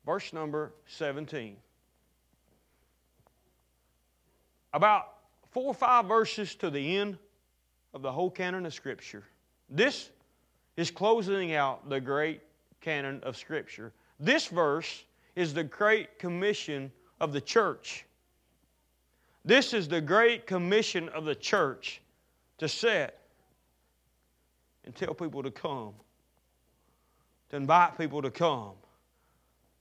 verse 0.07 0.33
number 0.33 0.73
17. 0.87 1.57
About 4.73 5.09
four 5.51 5.67
or 5.67 5.75
five 5.75 6.07
verses 6.07 6.55
to 6.57 6.71
the 6.71 6.97
end 6.97 7.19
of 7.93 8.03
the 8.03 8.11
whole 8.11 8.31
canon 8.31 8.65
of 8.65 8.73
Scripture. 8.73 9.25
This 9.69 10.11
is 10.77 10.91
closing 10.91 11.55
out 11.55 11.89
the 11.91 12.01
great 12.01 12.41
canon 12.81 13.21
of 13.25 13.37
Scripture. 13.37 13.93
This 14.19 14.47
verse 14.47 15.05
is 15.37 15.53
the 15.53 15.65
great 15.65 16.19
commission 16.19 16.91
of 17.21 17.33
the 17.33 17.41
church. 17.41 18.07
This 19.45 19.75
is 19.75 19.89
the 19.89 20.01
great 20.01 20.47
commission 20.47 21.09
of 21.11 21.25
the 21.25 21.35
church 21.35 22.01
to 22.63 22.69
set 22.69 23.19
and 24.85 24.95
tell 24.95 25.15
people 25.15 25.43
to 25.43 25.51
come, 25.51 25.95
to 27.51 27.57
invite 27.57 27.99
people 27.99 28.23
to 28.23 28.31
come, 28.31 28.71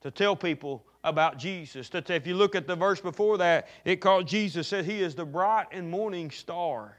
to 0.01 0.09
tell 0.09 0.35
people 0.35 0.83
about 1.03 1.37
Jesus. 1.37 1.89
That 1.89 2.09
if 2.09 2.25
you 2.25 2.33
look 2.33 2.55
at 2.55 2.65
the 2.65 2.75
verse 2.75 2.99
before 2.99 3.37
that, 3.37 3.67
it 3.85 3.97
called 3.97 4.27
Jesus 4.27 4.67
said 4.67 4.85
he 4.85 4.99
is 5.03 5.13
the 5.13 5.25
bright 5.25 5.67
and 5.71 5.91
morning 5.91 6.31
star 6.31 6.97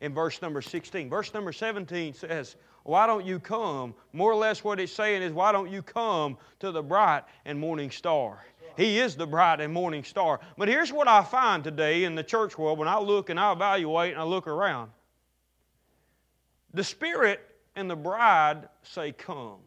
in 0.00 0.12
verse 0.12 0.42
number 0.42 0.60
16. 0.60 1.08
Verse 1.08 1.32
number 1.32 1.52
17 1.52 2.12
says, 2.14 2.56
why 2.82 3.06
don't 3.06 3.24
you 3.24 3.38
come? 3.38 3.94
More 4.12 4.32
or 4.32 4.36
less, 4.36 4.64
what 4.64 4.80
it's 4.80 4.92
saying 4.92 5.22
is, 5.22 5.32
Why 5.32 5.52
don't 5.52 5.70
you 5.70 5.82
come 5.82 6.38
to 6.58 6.72
the 6.72 6.82
bright 6.82 7.22
and 7.44 7.58
morning 7.58 7.90
star? 7.90 8.44
He 8.76 8.98
is 8.98 9.14
the 9.14 9.26
bright 9.26 9.60
and 9.60 9.72
morning 9.72 10.02
star. 10.02 10.40
But 10.56 10.66
here's 10.66 10.90
what 10.90 11.06
I 11.06 11.22
find 11.22 11.62
today 11.62 12.04
in 12.04 12.14
the 12.14 12.24
church 12.24 12.56
world 12.56 12.78
when 12.78 12.88
I 12.88 12.98
look 12.98 13.28
and 13.28 13.38
I 13.38 13.52
evaluate 13.52 14.12
and 14.12 14.20
I 14.20 14.24
look 14.24 14.46
around 14.46 14.90
the 16.72 16.84
Spirit 16.84 17.40
and 17.76 17.90
the 17.90 17.96
bride 17.96 18.68
say, 18.82 19.12
Come. 19.12 19.58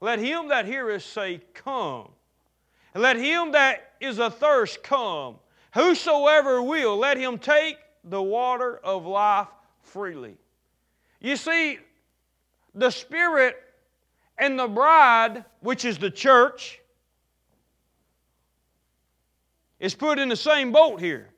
Let 0.00 0.18
him 0.18 0.48
that 0.48 0.66
heareth 0.66 1.02
say, 1.02 1.40
Come. 1.54 2.08
And 2.94 3.02
let 3.02 3.16
him 3.16 3.52
that 3.52 3.94
is 4.00 4.18
athirst 4.18 4.82
come. 4.82 5.36
Whosoever 5.74 6.62
will, 6.62 6.96
let 6.96 7.16
him 7.16 7.38
take 7.38 7.76
the 8.04 8.22
water 8.22 8.78
of 8.78 9.04
life 9.04 9.48
freely. 9.82 10.36
You 11.20 11.36
see, 11.36 11.78
the 12.74 12.90
Spirit 12.90 13.56
and 14.38 14.58
the 14.58 14.68
bride, 14.68 15.44
which 15.60 15.84
is 15.84 15.98
the 15.98 16.10
church, 16.10 16.80
is 19.80 19.94
put 19.94 20.18
in 20.18 20.28
the 20.28 20.36
same 20.36 20.72
boat 20.72 21.00
here. 21.00 21.30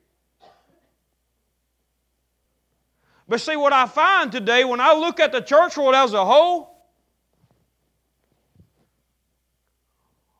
But 3.31 3.39
see, 3.39 3.55
what 3.55 3.71
I 3.71 3.85
find 3.85 4.29
today 4.29 4.65
when 4.65 4.81
I 4.81 4.93
look 4.93 5.21
at 5.21 5.31
the 5.31 5.39
church 5.39 5.77
world 5.77 5.95
as 5.95 6.11
a 6.11 6.25
whole, 6.25 6.75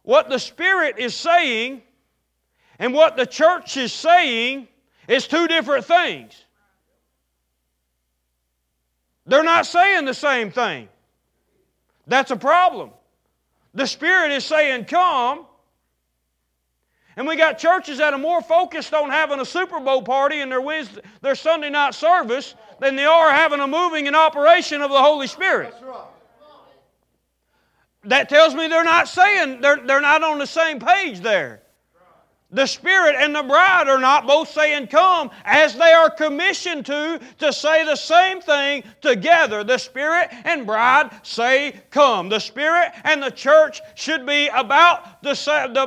what 0.04 0.28
the 0.28 0.38
Spirit 0.38 1.00
is 1.00 1.16
saying 1.16 1.84
and 2.80 2.94
what 2.94 3.16
the 3.16 3.26
church 3.26 3.78
is 3.78 3.94
saying 3.94 4.68
is 5.08 5.26
two 5.26 5.48
different 5.48 5.86
things. 5.86 6.34
They're 9.26 9.42
not 9.42 9.66
saying 9.68 10.04
the 10.04 10.14
same 10.14 10.52
thing. 10.52 10.90
That's 12.08 12.32
a 12.32 12.36
problem. 12.36 12.90
The 13.74 13.88
Spirit 13.88 14.32
is 14.32 14.44
saying, 14.44 14.84
Come. 14.84 15.46
And 17.18 17.28
we 17.28 17.36
got 17.36 17.58
churches 17.58 17.98
that 17.98 18.14
are 18.14 18.20
more 18.20 18.42
focused 18.42 18.94
on 18.94 19.10
having 19.10 19.40
a 19.40 19.46
Super 19.46 19.80
Bowl 19.80 20.02
party 20.02 20.40
in 20.40 20.50
their, 20.50 20.62
Wednesday, 20.62 21.02
their 21.22 21.36
Sunday 21.36 21.70
night 21.70 21.94
service 21.94 22.56
than 22.80 22.96
they 22.96 23.06
are 23.06 23.32
having 23.32 23.60
a 23.60 23.68
moving 23.68 24.08
and 24.08 24.16
operation 24.16 24.82
of 24.82 24.90
the 24.92 25.02
Holy 25.02 25.28
Spirit. 25.28 25.74
That 28.06 28.30
tells 28.30 28.56
me 28.56 28.68
they're 28.68 28.84
not 28.84 29.08
saying, 29.08 29.62
they're, 29.62 29.78
they're 29.86 30.02
not 30.02 30.24
on 30.24 30.40
the 30.40 30.48
same 30.48 30.80
page 30.80 31.20
there. 31.20 31.61
The 32.54 32.66
Spirit 32.66 33.16
and 33.18 33.34
the 33.34 33.44
bride 33.44 33.88
are 33.88 33.98
not 33.98 34.28
both 34.28 34.50
saying 34.50 34.88
come 34.88 35.32
as 35.46 35.74
they 35.74 35.94
are 35.94 36.10
commissioned 36.10 36.86
to 36.88 37.20
to 37.40 37.54
say 37.54 37.86
the 37.86 37.96
same 37.96 38.42
thing 38.42 38.84
together. 39.00 39.64
The 39.64 39.78
Spirit 39.78 40.30
and 40.44 40.66
bride 40.66 41.12
say 41.24 41.82
come. 41.92 42.28
The 42.28 42.40
Spirit 42.40 42.92
and 43.06 43.24
the 43.24 43.32
church 43.32 43.80
should 43.96 44.26
be 44.26 44.48
about 44.48 45.24
the, 45.24 45.32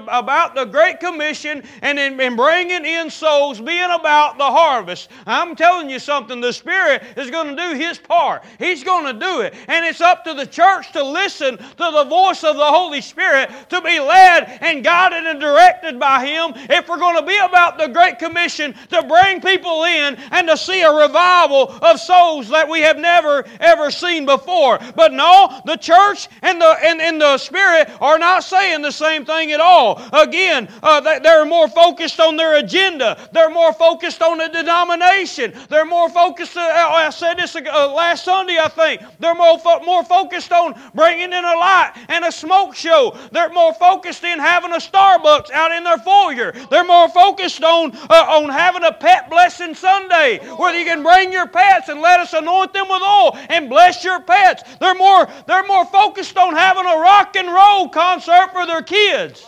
about 0.08 0.54
the 0.54 0.64
Great 0.64 1.00
Commission 1.00 1.62
and 1.82 1.98
in, 1.98 2.18
in 2.18 2.34
bringing 2.34 2.86
in 2.86 3.10
souls, 3.10 3.60
being 3.60 3.90
about 3.90 4.38
the 4.38 4.44
harvest. 4.44 5.10
I'm 5.26 5.54
telling 5.56 5.90
you 5.90 5.98
something, 5.98 6.40
the 6.40 6.52
Spirit 6.52 7.02
is 7.18 7.30
going 7.30 7.54
to 7.54 7.62
do 7.62 7.78
His 7.78 7.98
part. 7.98 8.42
He's 8.58 8.82
going 8.82 9.12
to 9.12 9.20
do 9.20 9.40
it. 9.42 9.54
And 9.68 9.84
it's 9.84 10.00
up 10.00 10.24
to 10.24 10.32
the 10.32 10.46
church 10.46 10.92
to 10.92 11.02
listen 11.02 11.58
to 11.58 11.66
the 11.76 12.06
voice 12.08 12.42
of 12.42 12.56
the 12.56 12.64
Holy 12.64 13.02
Spirit, 13.02 13.50
to 13.68 13.82
be 13.82 14.00
led 14.00 14.58
and 14.62 14.82
guided 14.82 15.26
and 15.26 15.38
directed 15.38 16.00
by 16.00 16.24
Him 16.24 16.53
if 16.54 16.88
we're 16.88 16.98
going 16.98 17.16
to 17.16 17.26
be 17.26 17.36
about 17.38 17.78
the 17.78 17.88
Great 17.88 18.18
Commission 18.18 18.74
to 18.90 19.02
bring 19.02 19.40
people 19.40 19.84
in 19.84 20.16
and 20.30 20.48
to 20.48 20.56
see 20.56 20.82
a 20.82 20.92
revival 20.92 21.70
of 21.82 22.00
souls 22.00 22.48
that 22.48 22.68
we 22.68 22.80
have 22.80 22.98
never 22.98 23.44
ever 23.60 23.90
seen 23.90 24.26
before. 24.26 24.78
But 24.96 25.12
no, 25.12 25.60
the 25.64 25.76
church 25.76 26.28
and 26.42 26.60
the 26.60 26.76
and, 26.82 27.00
and 27.00 27.20
the 27.20 27.38
Spirit 27.38 27.90
are 28.00 28.18
not 28.18 28.44
saying 28.44 28.82
the 28.82 28.92
same 28.92 29.24
thing 29.24 29.52
at 29.52 29.60
all. 29.60 30.00
Again, 30.12 30.68
uh, 30.82 31.00
they're 31.20 31.44
more 31.44 31.68
focused 31.68 32.20
on 32.20 32.36
their 32.36 32.58
agenda. 32.58 33.28
They're 33.32 33.50
more 33.50 33.72
focused 33.72 34.22
on 34.22 34.38
the 34.38 34.48
denomination. 34.48 35.52
They're 35.68 35.84
more 35.84 36.08
focused. 36.08 36.56
Uh, 36.56 36.60
I 36.60 37.10
said 37.10 37.34
this 37.34 37.56
uh, 37.56 37.92
last 37.92 38.24
Sunday, 38.24 38.58
I 38.58 38.68
think. 38.68 39.02
They're 39.18 39.34
more 39.34 39.60
more 39.84 40.04
focused 40.04 40.52
on 40.52 40.74
bringing 40.94 41.32
in 41.32 41.44
a 41.44 41.56
light 41.56 41.92
and 42.08 42.24
a 42.24 42.32
smoke 42.32 42.74
show. 42.74 43.16
They're 43.32 43.52
more 43.52 43.74
focused 43.74 44.24
in 44.24 44.38
having 44.38 44.72
a 44.72 44.76
Starbucks 44.76 45.50
out 45.50 45.72
in 45.72 45.84
their 45.84 45.98
foyer. 45.98 46.43
They're 46.52 46.84
more 46.84 47.08
focused 47.08 47.62
on, 47.62 47.96
uh, 48.10 48.26
on 48.28 48.48
having 48.48 48.84
a 48.84 48.92
pet 48.92 49.30
blessing 49.30 49.74
Sunday 49.74 50.38
where 50.56 50.74
you 50.74 50.84
can 50.84 51.02
bring 51.02 51.32
your 51.32 51.46
pets 51.46 51.88
and 51.88 52.00
let 52.00 52.20
us 52.20 52.32
anoint 52.32 52.72
them 52.72 52.88
with 52.88 53.02
oil 53.02 53.36
and 53.48 53.68
bless 53.68 54.04
your 54.04 54.20
pets. 54.20 54.62
They're 54.78 54.94
more, 54.94 55.28
they're 55.46 55.66
more 55.66 55.86
focused 55.86 56.36
on 56.36 56.54
having 56.54 56.84
a 56.84 56.96
rock 56.98 57.36
and 57.36 57.48
roll 57.48 57.88
concert 57.88 58.50
for 58.52 58.66
their 58.66 58.82
kids. 58.82 59.46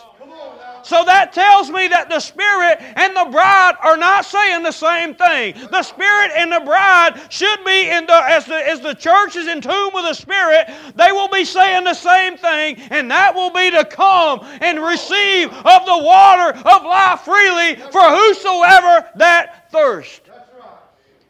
So 0.83 1.03
that 1.05 1.33
tells 1.33 1.69
me 1.69 1.87
that 1.87 2.09
the 2.09 2.19
Spirit 2.19 2.79
and 2.79 3.15
the 3.15 3.29
bride 3.31 3.75
are 3.81 3.97
not 3.97 4.25
saying 4.25 4.63
the 4.63 4.71
same 4.71 5.15
thing. 5.15 5.55
The 5.71 5.83
Spirit 5.83 6.31
and 6.35 6.51
the 6.51 6.61
bride 6.61 7.21
should 7.29 7.63
be 7.65 7.89
in 7.89 8.05
the 8.05 8.13
as 8.13 8.45
the 8.45 8.55
as 8.55 8.81
the 8.81 8.93
church 8.93 9.35
is 9.35 9.47
in 9.47 9.61
tune 9.61 9.91
with 9.93 10.05
the 10.05 10.13
Spirit, 10.13 10.69
they 10.95 11.11
will 11.11 11.29
be 11.29 11.45
saying 11.45 11.83
the 11.83 11.93
same 11.93 12.37
thing, 12.37 12.77
and 12.89 13.09
that 13.11 13.35
will 13.35 13.51
be 13.51 13.71
to 13.71 13.85
come 13.85 14.39
and 14.61 14.81
receive 14.81 15.49
of 15.49 15.85
the 15.85 15.97
water 15.97 16.57
of 16.57 16.83
life 16.83 17.21
freely 17.21 17.75
for 17.91 18.01
whosoever 18.01 19.09
that 19.15 19.71
thirst. 19.71 20.21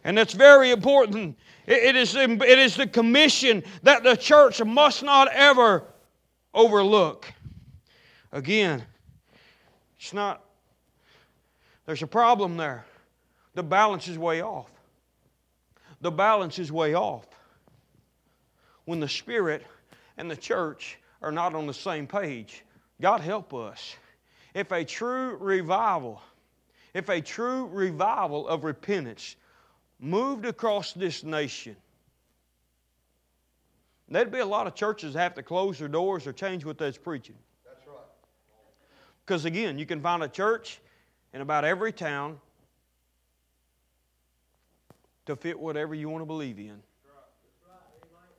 And 0.04 0.18
it's 0.18 0.34
very 0.34 0.72
important. 0.72 1.38
It 1.66 1.98
is, 1.98 2.16
it 2.16 2.42
is 2.42 2.78
the 2.78 2.88
commission 2.88 3.62
that 3.84 4.04
the 4.04 4.16
church 4.16 4.64
must 4.64 5.04
not 5.04 5.28
ever 5.34 5.84
overlook. 6.54 7.32
Again, 8.32 8.86
it's 10.00 10.14
not, 10.14 10.44
there's 11.86 12.04
a 12.04 12.08
problem 12.08 12.58
there. 12.58 12.86
The 13.56 13.64
balance 13.64 14.08
is 14.08 14.18
way 14.18 14.42
off. 14.42 14.70
The 16.02 16.12
balance 16.12 16.60
is 16.60 16.72
way 16.72 16.94
off. 16.94 17.26
When 18.86 19.00
the 19.00 19.10
Spirit 19.10 19.66
and 20.18 20.30
the 20.30 20.38
church 20.38 20.98
are 21.22 21.32
not 21.32 21.56
on 21.56 21.66
the 21.66 21.74
same 21.74 22.08
page, 22.08 22.64
God 23.02 23.22
help 23.22 23.54
us. 23.54 23.96
if 24.54 24.72
a 24.72 24.84
true 24.84 25.36
revival, 25.38 26.22
if 26.94 27.10
a 27.10 27.22
true 27.22 27.68
revival 27.68 28.48
of 28.48 28.64
repentance 28.64 29.36
moved 30.00 30.46
across 30.46 30.94
this 30.94 31.24
nation, 31.24 31.76
there'd 34.10 34.32
be 34.32 34.40
a 34.40 34.46
lot 34.46 34.68
of 34.68 34.76
churches 34.76 35.14
that 35.14 35.20
have 35.20 35.36
to 35.36 35.44
close 35.44 35.80
their 35.80 35.88
doors 35.88 36.26
or 36.26 36.34
change 36.34 36.66
what 36.66 36.78
they're 36.78 36.92
preaching. 36.92 37.36
Because 39.28 39.44
again, 39.44 39.78
you 39.78 39.86
can 39.86 40.00
find 40.00 40.24
a 40.24 40.30
church 40.30 40.80
in 41.34 41.42
about 41.42 41.66
every 41.66 41.92
town 41.92 42.40
to 45.26 45.36
fit 45.36 45.60
whatever 45.60 45.94
you 45.94 46.08
want 46.08 46.22
to 46.22 46.26
believe 46.26 46.58
in. 46.58 46.82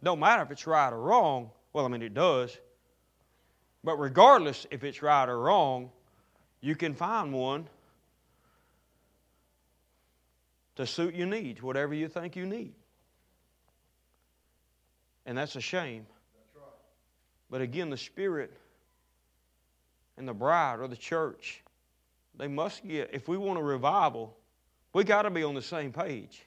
Don't 0.03 0.19
matter 0.19 0.43
if 0.43 0.51
it's 0.51 0.67
right 0.67 0.91
or 0.91 0.99
wrong. 0.99 1.51
Well, 1.75 1.85
I 1.85 1.89
mean, 1.89 2.01
it 2.01 2.15
does. 2.15 2.57
But 3.85 3.99
regardless 3.99 4.67
if 4.71 4.83
it's 4.83 5.03
right 5.03 5.29
or 5.29 5.39
wrong, 5.39 5.91
you 6.63 6.75
can 6.75 6.95
find 6.95 7.35
one 7.35 7.69
to 10.77 10.87
suit 10.87 11.15
your 11.15 11.27
needs, 11.27 11.63
whatever 11.63 11.93
you 11.93 12.09
think 12.09 12.35
you 12.35 12.47
need. 12.47 12.73
And 15.27 15.37
that's 15.37 15.55
a 15.55 15.61
shame. 15.61 16.07
But 17.51 17.61
again, 17.61 17.91
the 17.91 17.99
Spirit 17.99 18.57
and 20.19 20.29
the 20.29 20.35
bride 20.35 20.81
or 20.81 20.89
the 20.89 20.97
church, 20.97 21.63
they 22.37 22.49
must 22.49 22.87
get, 22.87 23.11
if 23.13 23.29
we 23.29 23.37
want 23.37 23.59
a 23.59 23.63
revival, 23.63 24.37
we 24.93 25.05
got 25.05 25.23
to 25.23 25.31
be 25.31 25.45
on 25.45 25.55
the 25.55 25.63
same 25.63 25.93
page. 25.93 26.43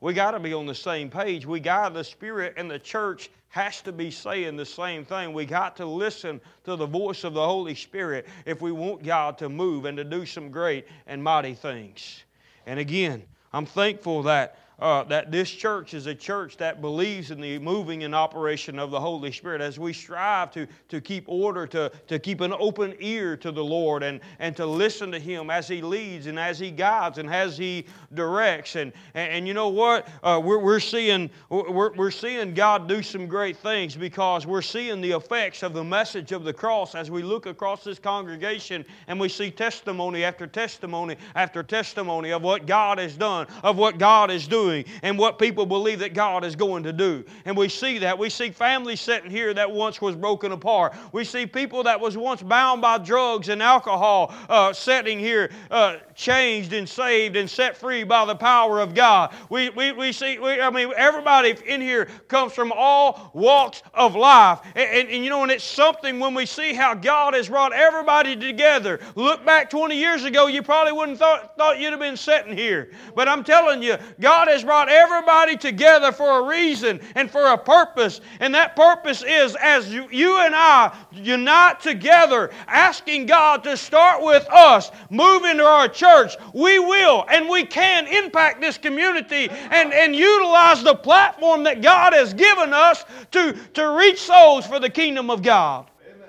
We 0.00 0.12
got 0.12 0.32
to 0.32 0.40
be 0.40 0.54
on 0.54 0.66
the 0.66 0.74
same 0.74 1.10
page. 1.10 1.44
We 1.44 1.58
got 1.58 1.92
the 1.92 2.04
Spirit 2.04 2.54
and 2.56 2.70
the 2.70 2.78
church 2.78 3.30
has 3.48 3.80
to 3.82 3.92
be 3.92 4.10
saying 4.10 4.56
the 4.56 4.66
same 4.66 5.04
thing. 5.04 5.32
We 5.32 5.44
got 5.44 5.76
to 5.76 5.86
listen 5.86 6.40
to 6.64 6.76
the 6.76 6.86
voice 6.86 7.24
of 7.24 7.34
the 7.34 7.44
Holy 7.44 7.74
Spirit 7.74 8.26
if 8.46 8.60
we 8.60 8.70
want 8.70 9.02
God 9.02 9.38
to 9.38 9.48
move 9.48 9.86
and 9.86 9.96
to 9.96 10.04
do 10.04 10.24
some 10.24 10.50
great 10.50 10.86
and 11.06 11.22
mighty 11.22 11.54
things. 11.54 12.22
And 12.66 12.78
again, 12.78 13.22
I'm 13.52 13.66
thankful 13.66 14.22
that 14.24 14.58
uh, 14.80 15.02
that 15.04 15.32
this 15.32 15.50
church 15.50 15.92
is 15.92 16.06
a 16.06 16.14
church 16.14 16.56
that 16.56 16.80
believes 16.80 17.32
in 17.32 17.40
the 17.40 17.58
moving 17.58 18.04
and 18.04 18.14
operation 18.14 18.78
of 18.78 18.92
the 18.92 19.00
Holy 19.00 19.32
Spirit 19.32 19.60
as 19.60 19.76
we 19.76 19.92
strive 19.92 20.52
to, 20.52 20.68
to 20.88 21.00
keep 21.00 21.24
order, 21.26 21.66
to, 21.66 21.90
to 22.06 22.18
keep 22.18 22.40
an 22.40 22.52
open 22.52 22.94
ear 23.00 23.36
to 23.36 23.50
the 23.50 23.62
Lord 23.62 24.04
and, 24.04 24.20
and 24.38 24.56
to 24.56 24.64
listen 24.64 25.10
to 25.10 25.18
Him 25.18 25.50
as 25.50 25.66
He 25.66 25.82
leads 25.82 26.28
and 26.28 26.38
as 26.38 26.60
He 26.60 26.70
guides 26.70 27.18
and 27.18 27.28
as 27.28 27.58
He 27.58 27.86
directs. 28.14 28.76
And, 28.76 28.92
and, 29.14 29.32
and 29.32 29.48
you 29.48 29.54
know 29.54 29.68
what? 29.68 30.06
Uh, 30.22 30.40
we're, 30.42 30.60
we're, 30.60 30.78
seeing, 30.78 31.28
we're, 31.48 31.92
we're 31.94 32.12
seeing 32.12 32.54
God 32.54 32.86
do 32.86 33.02
some 33.02 33.26
great 33.26 33.56
things 33.56 33.96
because 33.96 34.46
we're 34.46 34.62
seeing 34.62 35.00
the 35.00 35.10
effects 35.10 35.64
of 35.64 35.72
the 35.72 35.82
message 35.82 36.30
of 36.30 36.44
the 36.44 36.52
cross 36.52 36.94
as 36.94 37.10
we 37.10 37.24
look 37.24 37.46
across 37.46 37.82
this 37.82 37.98
congregation 37.98 38.84
and 39.08 39.18
we 39.18 39.28
see 39.28 39.50
testimony 39.50 40.22
after 40.22 40.46
testimony 40.46 41.16
after 41.34 41.64
testimony 41.64 42.30
of 42.30 42.42
what 42.42 42.64
God 42.66 42.98
has 42.98 43.16
done, 43.16 43.48
of 43.64 43.76
what 43.76 43.98
God 43.98 44.30
is 44.30 44.46
doing 44.46 44.67
doing 44.68 44.84
and 45.02 45.18
what 45.18 45.38
people 45.38 45.66
believe 45.66 46.00
that 46.00 46.14
God 46.14 46.44
is 46.44 46.56
going 46.56 46.82
to 46.84 46.92
do. 46.92 47.24
And 47.44 47.56
we 47.56 47.68
see 47.68 47.98
that. 47.98 48.18
We 48.18 48.30
see 48.30 48.50
families 48.50 49.00
sitting 49.00 49.30
here 49.30 49.54
that 49.54 49.70
once 49.70 50.00
was 50.00 50.14
broken 50.14 50.52
apart. 50.52 50.94
We 51.12 51.24
see 51.24 51.46
people 51.46 51.82
that 51.84 52.00
was 52.00 52.16
once 52.16 52.42
bound 52.42 52.82
by 52.82 52.98
drugs 52.98 53.48
and 53.48 53.62
alcohol 53.62 54.34
uh, 54.48 54.72
sitting 54.72 55.18
here 55.18 55.50
uh, 55.70 55.96
changed 56.14 56.72
and 56.72 56.88
saved 56.88 57.36
and 57.36 57.48
set 57.48 57.76
free 57.76 58.04
by 58.04 58.24
the 58.24 58.34
power 58.34 58.80
of 58.80 58.94
God. 58.94 59.34
We, 59.50 59.70
we, 59.70 59.92
we 59.92 60.12
see, 60.12 60.38
we, 60.38 60.60
I 60.60 60.70
mean, 60.70 60.92
everybody 60.96 61.54
in 61.66 61.80
here 61.80 62.06
comes 62.28 62.52
from 62.52 62.72
all 62.74 63.30
walks 63.34 63.82
of 63.94 64.14
life. 64.14 64.60
And, 64.74 64.90
and, 64.90 65.08
and 65.08 65.24
you 65.24 65.30
know, 65.30 65.42
and 65.42 65.52
it's 65.52 65.64
something 65.64 66.18
when 66.18 66.34
we 66.34 66.46
see 66.46 66.74
how 66.74 66.94
God 66.94 67.34
has 67.34 67.48
brought 67.48 67.72
everybody 67.72 68.36
together. 68.36 69.00
Look 69.14 69.44
back 69.44 69.70
20 69.70 69.96
years 69.96 70.24
ago, 70.24 70.46
you 70.46 70.62
probably 70.62 70.92
wouldn't 70.92 71.18
thought, 71.18 71.56
thought 71.56 71.78
you'd 71.78 71.90
have 71.90 72.00
been 72.00 72.16
sitting 72.16 72.56
here. 72.56 72.90
But 73.14 73.28
I'm 73.28 73.44
telling 73.44 73.82
you, 73.82 73.96
God 74.20 74.48
has 74.48 74.57
has 74.58 74.64
brought 74.64 74.88
everybody 74.88 75.56
together 75.56 76.10
for 76.10 76.40
a 76.40 76.48
reason 76.48 77.00
and 77.14 77.30
for 77.30 77.52
a 77.52 77.58
purpose. 77.58 78.20
And 78.40 78.52
that 78.54 78.74
purpose 78.74 79.22
is 79.22 79.56
as 79.56 79.92
you, 79.92 80.08
you 80.10 80.40
and 80.40 80.54
I 80.54 80.96
unite 81.12 81.80
together, 81.80 82.50
asking 82.66 83.26
God 83.26 83.62
to 83.64 83.76
start 83.76 84.22
with 84.22 84.46
us, 84.50 84.90
move 85.10 85.44
into 85.44 85.64
our 85.64 85.88
church, 85.88 86.36
we 86.52 86.80
will 86.80 87.24
and 87.30 87.48
we 87.48 87.64
can 87.64 88.06
impact 88.08 88.60
this 88.60 88.76
community 88.76 89.48
and, 89.48 89.92
and 89.92 90.14
utilize 90.14 90.82
the 90.82 90.94
platform 90.94 91.62
that 91.62 91.80
God 91.80 92.12
has 92.12 92.34
given 92.34 92.72
us 92.72 93.04
to, 93.30 93.56
to 93.74 93.90
reach 93.90 94.20
souls 94.20 94.66
for 94.66 94.80
the 94.80 94.90
kingdom 94.90 95.30
of 95.30 95.42
God. 95.42 95.88
Amen. 96.04 96.28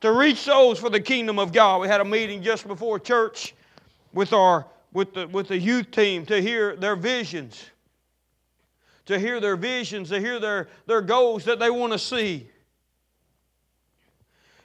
To 0.00 0.12
reach 0.12 0.38
souls 0.38 0.78
for 0.78 0.88
the 0.88 1.00
kingdom 1.00 1.38
of 1.38 1.52
God. 1.52 1.82
We 1.82 1.88
had 1.88 2.00
a 2.00 2.04
meeting 2.06 2.42
just 2.42 2.66
before 2.66 2.98
church 2.98 3.54
with 4.14 4.32
our 4.32 4.66
with 4.92 5.14
the, 5.14 5.28
with 5.28 5.48
the 5.48 5.58
youth 5.58 5.90
team 5.90 6.26
to 6.26 6.40
hear 6.40 6.76
their 6.76 6.96
visions, 6.96 7.64
to 9.06 9.18
hear 9.18 9.40
their 9.40 9.56
visions, 9.56 10.08
to 10.10 10.20
hear 10.20 10.38
their, 10.38 10.68
their 10.86 11.00
goals 11.00 11.44
that 11.44 11.58
they 11.58 11.70
want 11.70 11.92
to 11.92 11.98
see. 11.98 12.48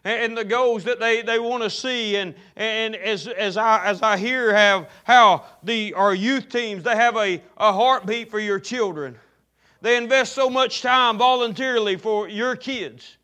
And, 0.03 0.37
the 0.37 0.45
goals 0.45 0.83
that 0.83 0.99
they, 0.99 1.23
they 1.23 1.39
want 1.39 1.63
to 1.63 1.69
see, 1.69 2.15
and, 2.17 2.35
and 2.55 2.95
as, 2.95 3.27
as, 3.27 3.57
I, 3.57 3.83
as 3.85 4.03
I 4.03 4.17
hear 4.17 4.53
have, 4.53 4.87
how 5.03 5.45
the, 5.63 5.95
our 5.95 6.13
youth 6.13 6.47
teams, 6.47 6.83
they 6.83 6.95
have 6.95 7.17
a, 7.17 7.41
a 7.57 7.73
heartbeat 7.73 8.29
for 8.29 8.39
your 8.39 8.59
children. 8.59 9.17
They 9.81 9.97
invest 9.97 10.33
so 10.33 10.47
much 10.47 10.83
time 10.83 11.17
voluntarily 11.17 11.95
for 11.95 12.29
your 12.29 12.55
kids. 12.55 13.17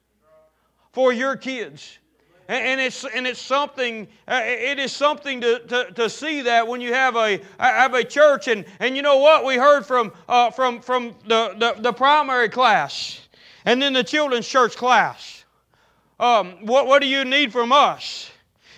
For 0.92 1.14
your 1.14 1.36
kids. 1.36 2.00
And 2.52 2.82
it's, 2.82 3.06
and 3.06 3.26
it's 3.26 3.40
something, 3.40 4.10
uh, 4.28 4.42
it 4.44 4.78
is 4.78 4.92
something 4.92 5.40
to, 5.40 5.60
to, 5.60 5.92
to 5.94 6.10
see 6.10 6.42
that 6.42 6.68
when 6.68 6.82
you 6.82 6.94
have 6.94 7.16
a, 7.16 7.40
have 7.58 7.94
a 7.94 8.04
church. 8.04 8.50
And, 8.50 8.66
and 8.82 8.94
you 8.94 9.02
know 9.02 9.20
what? 9.20 9.46
We 9.46 9.56
heard 9.56 9.86
from, 9.86 10.12
uh, 10.28 10.52
from, 10.52 10.82
from 10.82 11.16
the, 11.26 11.56
the, 11.58 11.82
the 11.82 11.94
primary 11.94 12.50
class 12.50 13.22
and 13.64 13.82
then 13.82 13.94
the 13.94 14.04
children's 14.04 14.46
church 14.46 14.76
class. 14.76 15.46
Um, 16.20 16.66
what, 16.66 16.88
what 16.88 17.02
do 17.02 17.08
you 17.08 17.24
need 17.24 17.54
from 17.54 17.72
us? 17.72 18.30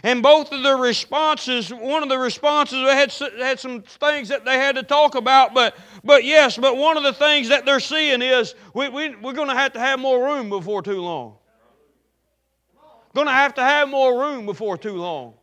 And 0.04 0.22
both 0.22 0.52
of 0.52 0.62
the 0.62 0.76
responses, 0.76 1.74
one 1.74 2.04
of 2.04 2.10
the 2.10 2.20
responses 2.20 2.78
had, 2.78 3.12
had 3.40 3.60
some 3.60 3.82
things 3.82 4.30
that 4.30 4.46
they 4.46 4.60
had 4.60 4.76
to 4.76 4.84
talk 4.84 5.16
about, 5.16 5.56
but, 5.56 5.76
but 6.04 6.24
yes, 6.24 6.58
but 6.58 6.78
one 6.78 6.96
of 6.96 7.02
the 7.02 7.14
things 7.14 7.50
that 7.50 7.66
they're 7.66 7.80
seeing 7.80 8.22
is 8.22 8.54
we, 8.76 8.90
we, 8.90 9.16
we're 9.16 9.34
going 9.34 9.50
to 9.50 9.56
have 9.56 9.74
to 9.74 9.80
have 9.80 10.00
more 10.00 10.24
room 10.24 10.50
before 10.50 10.84
too 10.84 11.02
long. 11.02 11.38
Going 13.16 13.28
to 13.28 13.34
have 13.34 13.54
to 13.56 13.64
have 13.64 13.90
more 13.90 14.20
room 14.20 14.46
before 14.46 14.78
too 14.78 14.96
long. 14.96 15.36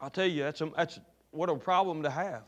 I'll 0.00 0.10
tell 0.10 0.26
you, 0.26 0.42
that's, 0.42 0.60
a, 0.60 0.70
that's 0.76 1.00
what 1.30 1.48
a 1.48 1.56
problem 1.56 2.02
to 2.02 2.10
have. 2.10 2.42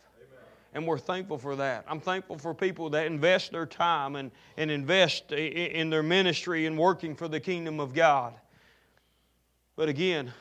And 0.75 0.87
we're 0.87 0.99
thankful 0.99 1.39
for 1.39 1.57
that. 1.57 1.87
I'm 1.89 1.99
thankful 1.99 2.39
for 2.39 2.53
people 2.53 2.91
that 2.91 3.07
invest 3.07 3.53
their 3.53 3.65
time 3.65 4.17
and, 4.17 4.31
and 4.59 4.71
invest 4.71 5.33
in 5.33 5.89
their 5.89 6.03
ministry 6.03 6.67
and 6.67 6.79
working 6.79 7.17
for 7.17 7.27
the 7.27 7.41
kingdom 7.41 7.81
of 7.81 7.95
God. 7.95 8.35
But 9.77 9.89
again, 9.89 10.33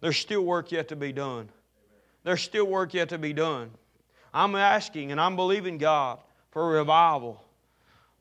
there's 0.00 0.16
still 0.16 0.42
work 0.42 0.70
yet 0.70 0.88
to 0.88 0.96
be 0.96 1.12
done. 1.12 1.48
There's 2.22 2.40
still 2.40 2.66
work 2.66 2.94
yet 2.94 3.08
to 3.08 3.18
be 3.18 3.32
done. 3.32 3.72
I'm 4.32 4.54
asking 4.54 5.10
and 5.10 5.20
I'm 5.20 5.34
believing 5.34 5.76
God 5.78 6.20
for 6.52 6.70
revival 6.70 7.43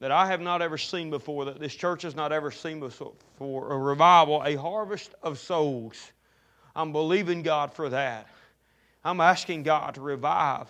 that 0.04 0.12
I 0.12 0.28
have 0.28 0.42
not 0.42 0.62
ever 0.62 0.78
seen 0.78 1.10
before, 1.10 1.46
that 1.46 1.62
this 1.62 1.74
church 1.74 2.02
has 2.02 2.14
not 2.14 2.34
ever 2.34 2.52
seen 2.52 2.82
before 2.82 3.72
a 3.72 3.78
revival, 3.78 4.44
a 4.44 4.54
harvest 4.56 5.16
of 5.24 5.40
souls. 5.40 6.12
I'm 6.76 6.92
believing 6.92 7.42
God 7.42 7.74
for 7.74 7.88
that. 7.88 8.28
I'm 9.06 9.22
asking 9.22 9.64
God 9.64 9.96
to 9.96 10.02
revive 10.02 10.68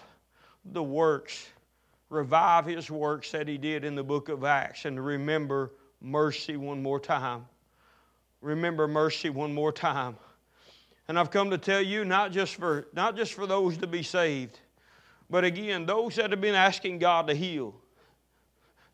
the 0.65 0.83
works, 0.83 1.47
revive 2.11 2.67
His 2.67 2.91
works 2.91 3.31
that 3.31 3.47
He 3.47 3.57
did 3.57 3.83
in 3.83 3.95
the 3.95 4.03
book 4.03 4.29
of 4.29 4.43
Acts, 4.43 4.85
and 4.85 4.97
to 4.97 5.01
remember 5.01 5.71
mercy 5.99 6.55
one 6.55 6.83
more 6.83 6.99
time. 6.99 7.43
Remember 8.39 8.87
mercy 8.87 9.31
one 9.31 9.51
more 9.51 9.71
time. 9.71 10.15
And 11.07 11.17
I've 11.17 11.31
come 11.31 11.49
to 11.49 11.57
tell 11.57 11.81
you, 11.81 12.05
not 12.05 12.31
just 12.31 12.53
for, 12.53 12.85
not 12.93 13.15
just 13.15 13.33
for 13.33 13.47
those 13.47 13.77
to 13.77 13.87
be 13.87 14.03
saved, 14.03 14.59
but 15.27 15.43
again, 15.43 15.87
those 15.87 16.17
that 16.17 16.29
have 16.29 16.39
been 16.39 16.53
asking 16.53 16.99
God 16.99 17.25
to 17.29 17.33
heal 17.33 17.73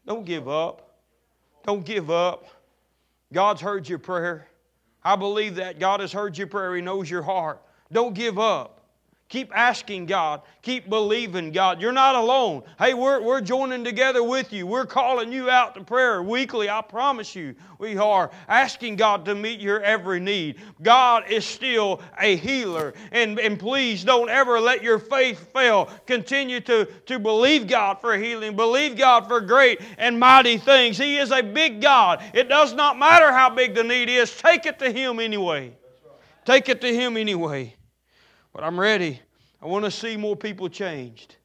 don't 0.06 0.26
give 0.26 0.48
up. 0.48 0.98
Don't 1.66 1.86
give 1.86 2.10
up. 2.10 2.46
God's 3.32 3.62
heard 3.62 3.88
your 3.88 4.00
prayer. 4.00 4.48
I 5.04 5.16
believe 5.16 5.56
that 5.56 5.80
God 5.80 6.00
has 6.00 6.12
heard 6.12 6.38
your 6.38 6.48
prayer. 6.48 6.76
He 6.76 6.82
knows 6.82 7.10
your 7.10 7.22
heart. 7.22 7.62
Don't 7.92 8.14
give 8.14 8.40
up. 8.40 8.79
Keep 9.30 9.56
asking 9.56 10.08
God. 10.08 10.42
Keep 10.64 10.90
believing 10.90 11.52
God. 11.52 11.80
You're 11.80 11.92
not 11.92 12.16
alone. 12.16 12.64
Hey, 12.80 12.96
we're, 12.96 13.22
we're 13.22 13.42
joining 13.42 13.84
together 13.84 14.24
with 14.24 14.52
you. 14.52 14.66
We're 14.66 14.88
calling 14.88 15.32
you 15.32 15.52
out 15.52 15.76
to 15.76 15.84
prayer 15.84 16.24
weekly. 16.24 16.68
I 16.68 16.82
promise 16.82 17.36
you, 17.36 17.54
we 17.78 17.96
are 17.96 18.32
asking 18.48 18.96
God 18.96 19.26
to 19.26 19.36
meet 19.36 19.60
your 19.60 19.84
every 19.84 20.20
need. 20.20 20.56
God 20.82 21.30
is 21.30 21.46
still 21.46 22.02
a 22.20 22.38
healer. 22.38 22.96
And, 23.12 23.40
and 23.40 23.60
please 23.60 24.04
don't 24.04 24.30
ever 24.30 24.60
let 24.60 24.82
your 24.82 24.98
faith 24.98 25.54
fail. 25.54 25.92
Continue 26.08 26.60
to, 26.62 26.86
to 27.06 27.20
believe 27.20 27.68
God 27.68 28.02
for 28.02 28.18
healing. 28.18 28.56
Believe 28.56 28.98
God 28.98 29.28
for 29.28 29.42
great 29.42 29.80
and 30.00 30.20
mighty 30.20 30.58
things. 30.58 30.98
He 30.98 31.18
is 31.18 31.32
a 31.32 31.44
big 31.44 31.82
God. 31.82 32.24
It 32.34 32.50
does 32.50 32.74
not 32.74 32.98
matter 32.98 33.32
how 33.32 33.52
big 33.52 33.76
the 33.76 33.84
need 33.84 34.10
is, 34.10 34.36
take 34.36 34.66
it 34.66 34.80
to 34.80 34.92
Him 34.92 35.20
anyway. 35.20 35.72
Take 36.46 36.68
it 36.68 36.82
to 36.82 36.92
Him 36.92 37.16
anyway. 37.16 37.76
But 38.54 38.64
I'm 38.64 38.80
ready. 38.80 39.22
I 39.62 39.68
want 39.68 39.86
to 39.86 39.92
see 39.92 40.18
more 40.18 40.36
people 40.36 40.70
changed. 40.70 41.36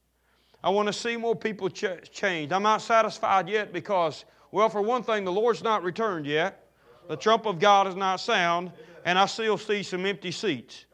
I 0.62 0.70
want 0.70 0.86
to 0.86 0.92
see 0.92 1.16
more 1.16 1.36
people 1.36 1.68
ch- 1.68 2.10
changed. 2.10 2.52
I'm 2.52 2.62
not 2.62 2.80
satisfied 2.80 3.48
yet 3.48 3.72
because, 3.72 4.24
well, 4.50 4.68
for 4.68 4.80
one 4.80 5.02
thing, 5.02 5.24
the 5.24 5.32
Lord's 5.32 5.62
not 5.62 5.82
returned 5.82 6.26
yet. 6.26 6.66
The 7.08 7.16
trump 7.16 7.44
of 7.44 7.58
God 7.58 7.86
is 7.86 7.96
not 7.96 8.20
sound, 8.20 8.72
and 9.04 9.18
I 9.18 9.26
still 9.26 9.58
see 9.58 9.82
some 9.82 10.06
empty 10.06 10.30
seats. 10.30 10.86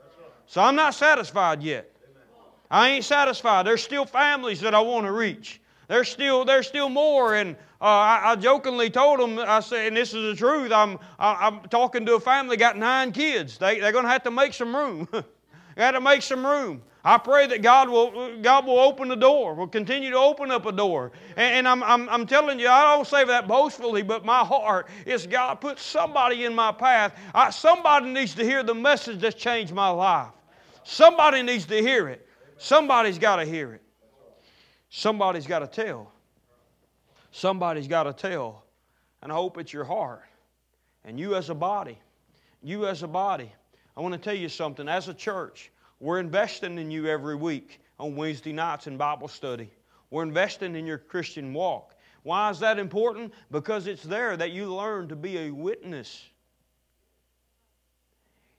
So 0.47 0.61
I'm 0.61 0.75
not 0.75 0.95
satisfied 0.95 1.63
yet. 1.63 1.95
I 2.71 2.91
ain't 2.91 3.05
satisfied. 3.05 3.67
There's 3.67 3.83
still 3.83 4.05
families 4.05 4.61
that 4.61 4.75
I 4.75 4.81
want 4.81 5.07
to 5.07 5.13
reach. 5.13 5.61
There's 5.87 6.09
still, 6.09 6.45
there's 6.45 6.67
still 6.67 6.89
more. 6.89 7.35
And 7.35 7.55
uh, 7.81 7.85
I, 7.85 8.21
I, 8.33 8.37
jokingly 8.37 8.91
told 8.91 9.21
them, 9.21 9.39
I 9.39 9.61
said, 9.61 9.89
and 9.89 9.97
this 9.97 10.15
is 10.15 10.23
the 10.23 10.35
truth, 10.35 10.73
I'm, 10.73 10.99
I, 11.19 11.49
am 11.49 11.61
talking 11.69 12.07
to 12.07 12.15
a 12.15 12.21
family 12.21 12.57
got 12.57 12.77
nine 12.77 13.13
kids. 13.13 13.59
They, 13.59 13.81
they're 13.81 13.93
going 13.93 14.05
to 14.05 14.11
have 14.11 14.25
to 14.25 14.31
make 14.31 14.55
some 14.55 14.75
room. 14.75 15.09
got 15.77 15.93
to 15.93 16.01
make 16.01 16.23
some 16.23 16.45
room. 16.45 16.83
I 17.03 17.17
pray 17.17 17.47
that 17.47 17.63
God 17.63 17.89
will, 17.89 18.41
God 18.43 18.67
will 18.67 18.79
open 18.79 19.09
the 19.09 19.17
door, 19.17 19.55
will 19.55 19.67
continue 19.67 20.11
to 20.11 20.19
open 20.19 20.51
up 20.51 20.67
a 20.67 20.73
door. 20.73 21.13
And, 21.37 21.67
and 21.67 21.69
I'm, 21.69 21.83
I'm, 21.83 22.09
I'm 22.11 22.27
telling 22.27 22.61
you, 22.61 22.69
I 22.69 22.95
don't 22.95 23.07
say 23.07 23.25
that 23.25 23.49
boastfully, 23.49 24.03
but 24.03 24.25
my 24.25 24.41
heart 24.41 24.89
is 25.07 25.27
God 25.27 25.61
put 25.63 25.79
somebody 25.79 26.45
in 26.45 26.55
my 26.55 26.73
path. 26.73 27.19
I, 27.35 27.51
somebody 27.51 28.11
needs 28.11 28.35
to 28.35 28.45
hear 28.45 28.63
the 28.63 28.75
message 28.75 29.21
that's 29.21 29.35
changed 29.35 29.73
my 29.73 29.89
life. 29.89 30.29
Somebody 30.85 31.43
needs 31.43 31.65
to 31.67 31.81
hear 31.81 32.09
it. 32.09 32.27
Somebody's 32.59 33.19
got 33.19 33.37
to 33.37 33.47
hear 33.47 33.73
it. 33.75 33.83
Somebody's 34.91 35.47
got 35.47 35.61
to 35.61 35.67
tell. 35.67 36.13
Somebody's 37.33 37.89
got 37.89 38.03
to 38.03 38.13
tell. 38.13 38.65
And 39.23 39.33
I 39.33 39.37
hope 39.37 39.57
it's 39.57 39.73
your 39.73 39.85
heart. 39.85 40.23
And 41.05 41.19
you 41.19 41.35
as 41.35 41.49
a 41.49 41.55
body, 41.55 41.99
you 42.63 42.87
as 42.87 43.03
a 43.03 43.09
body, 43.09 43.51
I 43.97 44.01
want 44.01 44.15
to 44.15 44.21
tell 44.21 44.35
you 44.35 44.49
something. 44.49 44.89
As 44.89 45.09
a 45.09 45.15
church, 45.15 45.71
we're 45.99 46.21
investing 46.21 46.79
in 46.79 46.91
you 46.91 47.07
every 47.07 47.35
week 47.35 47.81
on 47.99 48.17
Wednesday 48.17 48.53
nights 48.53 48.87
in 48.87 48.97
Bible 48.97 49.29
study. 49.29 49.71
We're 50.11 50.23
investing 50.23 50.75
in 50.75 50.87
your 50.87 50.99
Christian 50.99 51.53
walk. 51.53 51.95
Why 52.23 52.51
is 52.51 52.61
that 52.61 52.79
important? 52.79 53.33
Because 53.51 53.87
it's 53.87 54.03
there 54.03 54.37
that 54.37 54.51
you 54.51 54.75
learn 54.75 55.09
to 55.09 55.17
be 55.17 55.39
a 55.39 55.51
witness. 55.51 56.25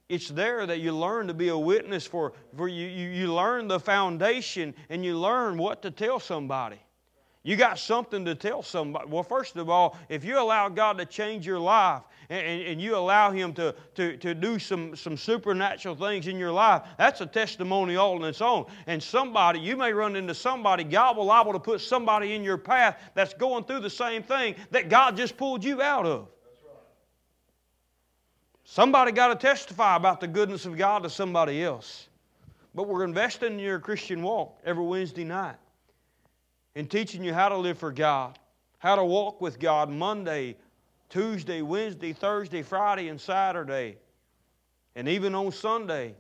It's 0.09 0.27
there 0.27 0.65
that 0.65 0.79
you 0.79 0.91
learn 0.91 1.27
to 1.27 1.33
be 1.33 1.49
a 1.49 1.57
witness 1.57 2.05
for, 2.05 2.33
for 2.57 2.67
you, 2.67 2.87
you, 2.87 3.09
you 3.09 3.33
learn 3.33 3.67
the 3.67 3.79
foundation 3.79 4.73
and 4.89 5.05
you 5.05 5.17
learn 5.17 5.57
what 5.57 5.81
to 5.83 5.91
tell 5.91 6.19
somebody. 6.19 6.79
You 7.43 7.55
got 7.55 7.79
something 7.79 8.23
to 8.25 8.35
tell 8.35 8.61
somebody. 8.61 9.07
Well, 9.09 9.23
first 9.23 9.55
of 9.55 9.67
all, 9.67 9.97
if 10.09 10.23
you 10.23 10.39
allow 10.39 10.69
God 10.69 10.99
to 10.99 11.05
change 11.05 11.45
your 11.45 11.59
life 11.59 12.03
and, 12.29 12.61
and, 12.61 12.81
you 12.81 12.95
allow 12.95 13.31
Him 13.31 13.51
to, 13.53 13.73
to, 13.95 14.15
to 14.17 14.35
do 14.35 14.59
some, 14.59 14.95
some 14.95 15.17
supernatural 15.17 15.95
things 15.95 16.27
in 16.27 16.37
your 16.37 16.51
life, 16.51 16.83
that's 16.99 17.19
a 17.21 17.25
testimony 17.25 17.95
all 17.95 18.13
on 18.13 18.25
its 18.25 18.41
own. 18.41 18.67
And 18.85 19.01
somebody, 19.01 19.59
you 19.59 19.75
may 19.75 19.91
run 19.91 20.15
into 20.15 20.35
somebody, 20.35 20.83
God 20.83 21.17
will 21.17 21.33
able 21.35 21.51
to 21.53 21.59
put 21.59 21.81
somebody 21.81 22.35
in 22.35 22.43
your 22.43 22.59
path 22.59 23.01
that's 23.15 23.33
going 23.33 23.63
through 23.63 23.79
the 23.79 23.89
same 23.89 24.21
thing 24.21 24.53
that 24.69 24.87
God 24.87 25.17
just 25.17 25.35
pulled 25.35 25.63
you 25.63 25.81
out 25.81 26.05
of. 26.05 26.27
Somebody 28.65 29.11
got 29.11 29.29
to 29.29 29.35
testify 29.35 29.95
about 29.95 30.21
the 30.21 30.27
goodness 30.27 30.67
of 30.67 30.77
God 30.77 31.01
to 31.03 31.09
somebody 31.09 31.63
else. 31.63 32.07
But 32.75 32.87
we're 32.87 33.03
investing 33.03 33.53
in 33.53 33.59
your 33.59 33.79
Christian 33.79 34.21
walk 34.21 34.59
every 34.63 34.85
Wednesday 34.85 35.23
night 35.23 35.57
in 36.75 36.87
teaching 36.87 37.23
you 37.23 37.33
how 37.33 37.49
to 37.49 37.57
live 37.57 37.77
for 37.77 37.91
God, 37.91 38.37
how 38.79 38.95
to 38.95 39.03
walk 39.03 39.41
with 39.41 39.59
God 39.59 39.89
Monday, 39.89 40.55
Tuesday, 41.09 41.61
Wednesday, 41.61 42.13
Thursday, 42.13 42.61
Friday, 42.61 43.09
and 43.09 43.19
Saturday. 43.19 43.97
And 44.95 45.07
even 45.07 45.35
on 45.35 45.51
Sunday, 45.51 46.15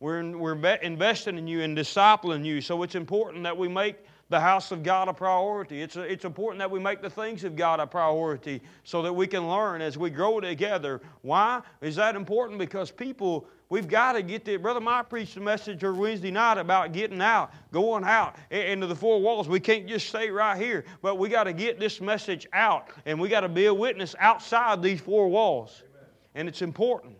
we're, 0.00 0.20
in, 0.20 0.38
we're 0.38 0.56
investing 0.76 1.38
in 1.38 1.46
you 1.46 1.62
and 1.62 1.76
discipling 1.76 2.44
you. 2.44 2.60
So 2.60 2.82
it's 2.82 2.94
important 2.94 3.44
that 3.44 3.56
we 3.56 3.68
make 3.68 3.96
the 4.30 4.40
house 4.40 4.72
of 4.72 4.82
God 4.82 5.08
a 5.08 5.12
priority. 5.12 5.82
It's, 5.82 5.96
a, 5.96 6.02
it's 6.02 6.24
important 6.24 6.58
that 6.58 6.70
we 6.70 6.80
make 6.80 7.02
the 7.02 7.10
things 7.10 7.44
of 7.44 7.56
God 7.56 7.80
a 7.80 7.86
priority 7.86 8.62
so 8.82 9.02
that 9.02 9.12
we 9.12 9.26
can 9.26 9.48
learn 9.48 9.82
as 9.82 9.98
we 9.98 10.10
grow 10.10 10.40
together. 10.40 11.00
Why 11.22 11.62
is 11.80 11.96
that 11.96 12.16
important? 12.16 12.58
Because 12.58 12.90
people 12.90 13.46
We've 13.74 13.88
got 13.88 14.12
to 14.12 14.22
get 14.22 14.44
there. 14.44 14.58
Brother 14.58 14.80
Mike 14.80 15.08
preached 15.08 15.36
a 15.36 15.40
message 15.40 15.82
on 15.82 15.98
Wednesday 15.98 16.30
night 16.30 16.58
about 16.58 16.92
getting 16.92 17.20
out, 17.20 17.52
going 17.72 18.04
out 18.04 18.36
into 18.50 18.86
the 18.86 18.94
four 18.94 19.20
walls. 19.20 19.48
We 19.48 19.58
can't 19.58 19.88
just 19.88 20.06
stay 20.08 20.30
right 20.30 20.56
here, 20.56 20.84
but 21.02 21.16
we 21.16 21.28
got 21.28 21.44
to 21.44 21.52
get 21.52 21.80
this 21.80 22.00
message 22.00 22.46
out, 22.52 22.90
and 23.06 23.18
we 23.18 23.28
got 23.28 23.40
to 23.40 23.48
be 23.48 23.66
a 23.66 23.74
witness 23.74 24.14
outside 24.20 24.82
these 24.82 25.00
four 25.00 25.28
walls. 25.28 25.82
Amen. 25.82 26.08
And 26.34 26.48
it's 26.48 26.62
important. 26.62 27.16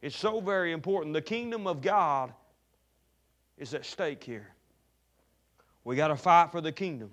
It's 0.00 0.16
so 0.16 0.40
very 0.40 0.72
important. 0.72 1.14
The 1.14 1.22
kingdom 1.22 1.66
of 1.66 1.82
God 1.82 2.32
is 3.58 3.74
at 3.74 3.84
stake 3.84 4.24
here. 4.24 4.48
We 5.84 5.96
got 5.96 6.08
to 6.08 6.16
fight 6.16 6.52
for 6.52 6.60
the 6.60 6.72
kingdom. 6.72 7.10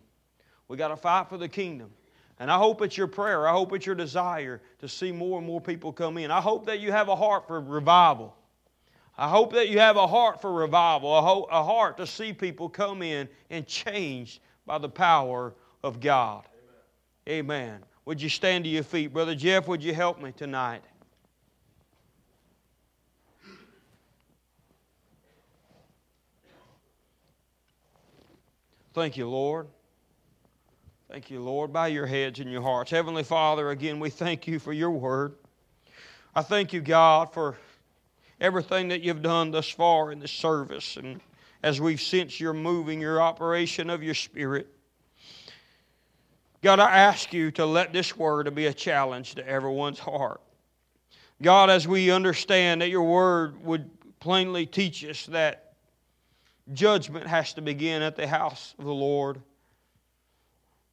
We 0.68 0.78
got 0.78 0.90
to 0.90 0.98
fight 0.98 1.30
for 1.30 1.38
the 1.38 1.50
kingdom. 1.50 1.92
And 2.40 2.50
I 2.50 2.58
hope 2.58 2.82
it's 2.82 2.96
your 2.96 3.08
prayer. 3.08 3.48
I 3.48 3.52
hope 3.52 3.74
it's 3.74 3.86
your 3.86 3.96
desire 3.96 4.62
to 4.80 4.88
see 4.88 5.12
more 5.12 5.40
and 5.40 5.48
more 5.48 5.60
people 5.60 5.92
come 5.92 6.18
in. 6.18 6.32
I 6.32 6.40
hope 6.40 6.66
that 6.68 6.80
you 6.80 6.92
have 6.92 7.10
a 7.10 7.16
heart 7.16 7.48
for 7.48 7.60
revival. 7.60 8.36
I 9.18 9.28
hope 9.28 9.52
that 9.54 9.68
you 9.68 9.80
have 9.80 9.98
a 9.98 10.08
heart 10.08 10.40
for 10.40 10.54
revival, 10.54 11.18
a, 11.18 11.22
ho- 11.22 11.48
a 11.52 11.62
heart 11.62 11.98
to 11.98 12.08
see 12.08 12.32
people 12.32 12.70
come 12.70 13.02
in 13.02 13.28
and 13.50 13.68
changed 13.68 14.40
by 14.66 14.78
the 14.78 14.88
power 14.88 15.54
of 15.84 16.00
God. 16.00 16.46
Amen. 17.28 17.68
Amen. 17.68 17.84
Would 18.06 18.22
you 18.22 18.30
stand 18.30 18.64
to 18.64 18.70
your 18.70 18.84
feet? 18.84 19.12
Brother 19.12 19.36
Jeff, 19.36 19.68
would 19.68 19.84
you 19.84 19.94
help 19.94 20.22
me 20.22 20.32
tonight? 20.32 20.84
Thank 29.00 29.16
you, 29.16 29.30
Lord. 29.30 29.68
Thank 31.10 31.32
you, 31.32 31.40
Lord. 31.40 31.72
Bow 31.72 31.86
your 31.86 32.06
heads 32.06 32.42
and 32.42 32.52
your 32.52 32.62
hearts. 32.62 32.92
Heavenly 32.92 33.24
Father, 33.24 33.70
again, 33.70 33.98
we 34.02 34.10
thank 34.10 34.46
you 34.46 34.60
for 34.60 34.74
your 34.74 34.92
word. 34.92 35.36
I 36.36 36.42
thank 36.42 36.74
you, 36.74 36.82
God, 36.82 37.32
for 37.32 37.56
everything 38.42 38.90
that 38.90 39.00
you've 39.02 39.22
done 39.22 39.52
thus 39.52 39.70
far 39.70 40.12
in 40.12 40.20
this 40.20 40.34
service 40.34 40.98
and 40.98 41.22
as 41.64 41.80
we've 41.80 42.02
sensed 42.02 42.42
your 42.42 42.52
moving, 42.52 43.00
your 43.00 43.22
operation 43.22 43.90
of 43.90 44.04
your 44.04 44.16
Spirit. 44.16 44.68
God, 46.62 46.82
I 46.82 46.98
ask 46.98 47.32
you 47.32 47.52
to 47.52 47.66
let 47.66 47.94
this 47.94 48.18
word 48.18 48.54
be 48.54 48.66
a 48.66 48.74
challenge 48.74 49.36
to 49.36 49.48
everyone's 49.48 50.00
heart. 50.00 50.42
God, 51.42 51.70
as 51.70 51.88
we 51.88 52.12
understand 52.12 52.82
that 52.82 52.90
your 52.90 53.04
word 53.04 53.64
would 53.64 53.90
plainly 54.20 54.66
teach 54.66 55.06
us 55.06 55.26
that 55.28 55.69
judgment 56.74 57.28
has 57.28 57.54
to 57.54 57.62
begin 57.62 58.02
at 58.02 58.16
the 58.16 58.28
house 58.28 58.76
of 58.78 58.86
the 58.86 58.94
Lord. 58.94 59.42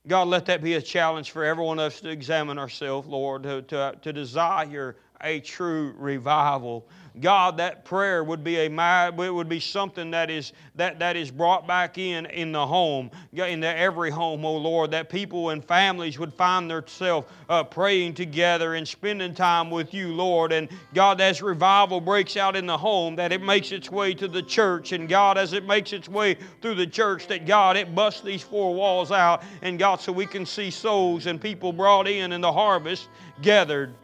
God, 0.06 0.28
let 0.28 0.46
that 0.46 0.62
be 0.62 0.74
a 0.74 0.82
challenge 0.82 1.32
for 1.32 1.44
every 1.44 1.64
one 1.64 1.78
of 1.78 1.86
us 1.86 2.00
to 2.00 2.08
examine 2.08 2.58
ourselves, 2.58 3.08
Lord, 3.08 3.42
to, 3.42 3.62
to, 3.62 3.98
to 4.02 4.12
desire 4.12 4.96
a 5.20 5.40
true 5.40 5.94
revival. 5.98 6.88
God, 7.20 7.56
that 7.56 7.84
prayer 7.84 8.22
would 8.22 8.44
be 8.44 8.56
a 8.56 8.66
it 8.66 9.34
would 9.34 9.48
be 9.48 9.60
something 9.60 10.10
that 10.10 10.30
is 10.30 10.52
that, 10.74 10.98
that 10.98 11.16
is 11.16 11.30
brought 11.30 11.66
back 11.66 11.96
in 11.96 12.26
in 12.26 12.52
the 12.52 12.66
home, 12.66 13.10
in 13.32 13.60
the, 13.60 13.68
every 13.68 14.10
home, 14.10 14.44
oh 14.44 14.56
Lord, 14.56 14.90
that 14.90 15.08
people 15.08 15.50
and 15.50 15.64
families 15.64 16.18
would 16.18 16.34
find 16.34 16.70
themselves 16.70 17.26
uh, 17.48 17.64
praying 17.64 18.14
together 18.14 18.74
and 18.74 18.86
spending 18.86 19.34
time 19.34 19.70
with 19.70 19.94
you, 19.94 20.12
Lord. 20.12 20.52
And 20.52 20.68
God, 20.92 21.20
as 21.20 21.40
revival 21.40 22.00
breaks 22.00 22.36
out 22.36 22.54
in 22.54 22.66
the 22.66 22.76
home, 22.76 23.16
that 23.16 23.32
it 23.32 23.42
makes 23.42 23.72
its 23.72 23.90
way 23.90 24.12
to 24.14 24.28
the 24.28 24.42
church. 24.42 24.92
And 24.92 25.08
God, 25.08 25.38
as 25.38 25.54
it 25.54 25.64
makes 25.64 25.92
its 25.94 26.08
way 26.08 26.36
through 26.60 26.74
the 26.74 26.86
church, 26.86 27.26
that 27.28 27.46
God, 27.46 27.76
it 27.76 27.94
busts 27.94 28.20
these 28.20 28.42
four 28.42 28.74
walls 28.74 29.10
out. 29.10 29.42
And 29.62 29.78
God, 29.78 30.00
so 30.00 30.12
we 30.12 30.26
can 30.26 30.44
see 30.44 30.70
souls 30.70 31.26
and 31.26 31.40
people 31.40 31.72
brought 31.72 32.06
in 32.08 32.32
and 32.32 32.44
the 32.44 32.52
harvest 32.52 33.08
gathered 33.40 33.94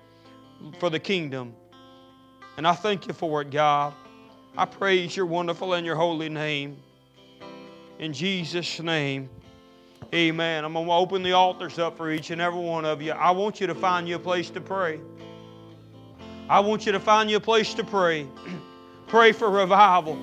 for 0.78 0.88
the 0.88 1.00
kingdom. 1.00 1.54
And 2.56 2.66
I 2.66 2.74
thank 2.74 3.06
you 3.06 3.14
for 3.14 3.40
it, 3.42 3.50
God. 3.50 3.94
I 4.56 4.66
praise 4.66 5.16
your 5.16 5.26
wonderful 5.26 5.72
and 5.74 5.86
your 5.86 5.96
holy 5.96 6.28
name. 6.28 6.76
In 7.98 8.12
Jesus' 8.12 8.80
name, 8.80 9.30
amen. 10.12 10.64
I'm 10.64 10.74
going 10.74 10.86
to 10.86 10.92
open 10.92 11.22
the 11.22 11.32
altars 11.32 11.78
up 11.78 11.96
for 11.96 12.10
each 12.10 12.30
and 12.30 12.40
every 12.40 12.60
one 12.60 12.84
of 12.84 13.00
you. 13.00 13.12
I 13.12 13.30
want 13.30 13.60
you 13.60 13.66
to 13.66 13.74
find 13.74 14.06
you 14.06 14.16
a 14.16 14.18
place 14.18 14.50
to 14.50 14.60
pray. 14.60 15.00
I 16.48 16.60
want 16.60 16.84
you 16.84 16.92
to 16.92 17.00
find 17.00 17.30
you 17.30 17.36
a 17.36 17.40
place 17.40 17.72
to 17.74 17.84
pray. 17.84 18.26
pray 19.06 19.32
for 19.32 19.50
revival. 19.50 20.18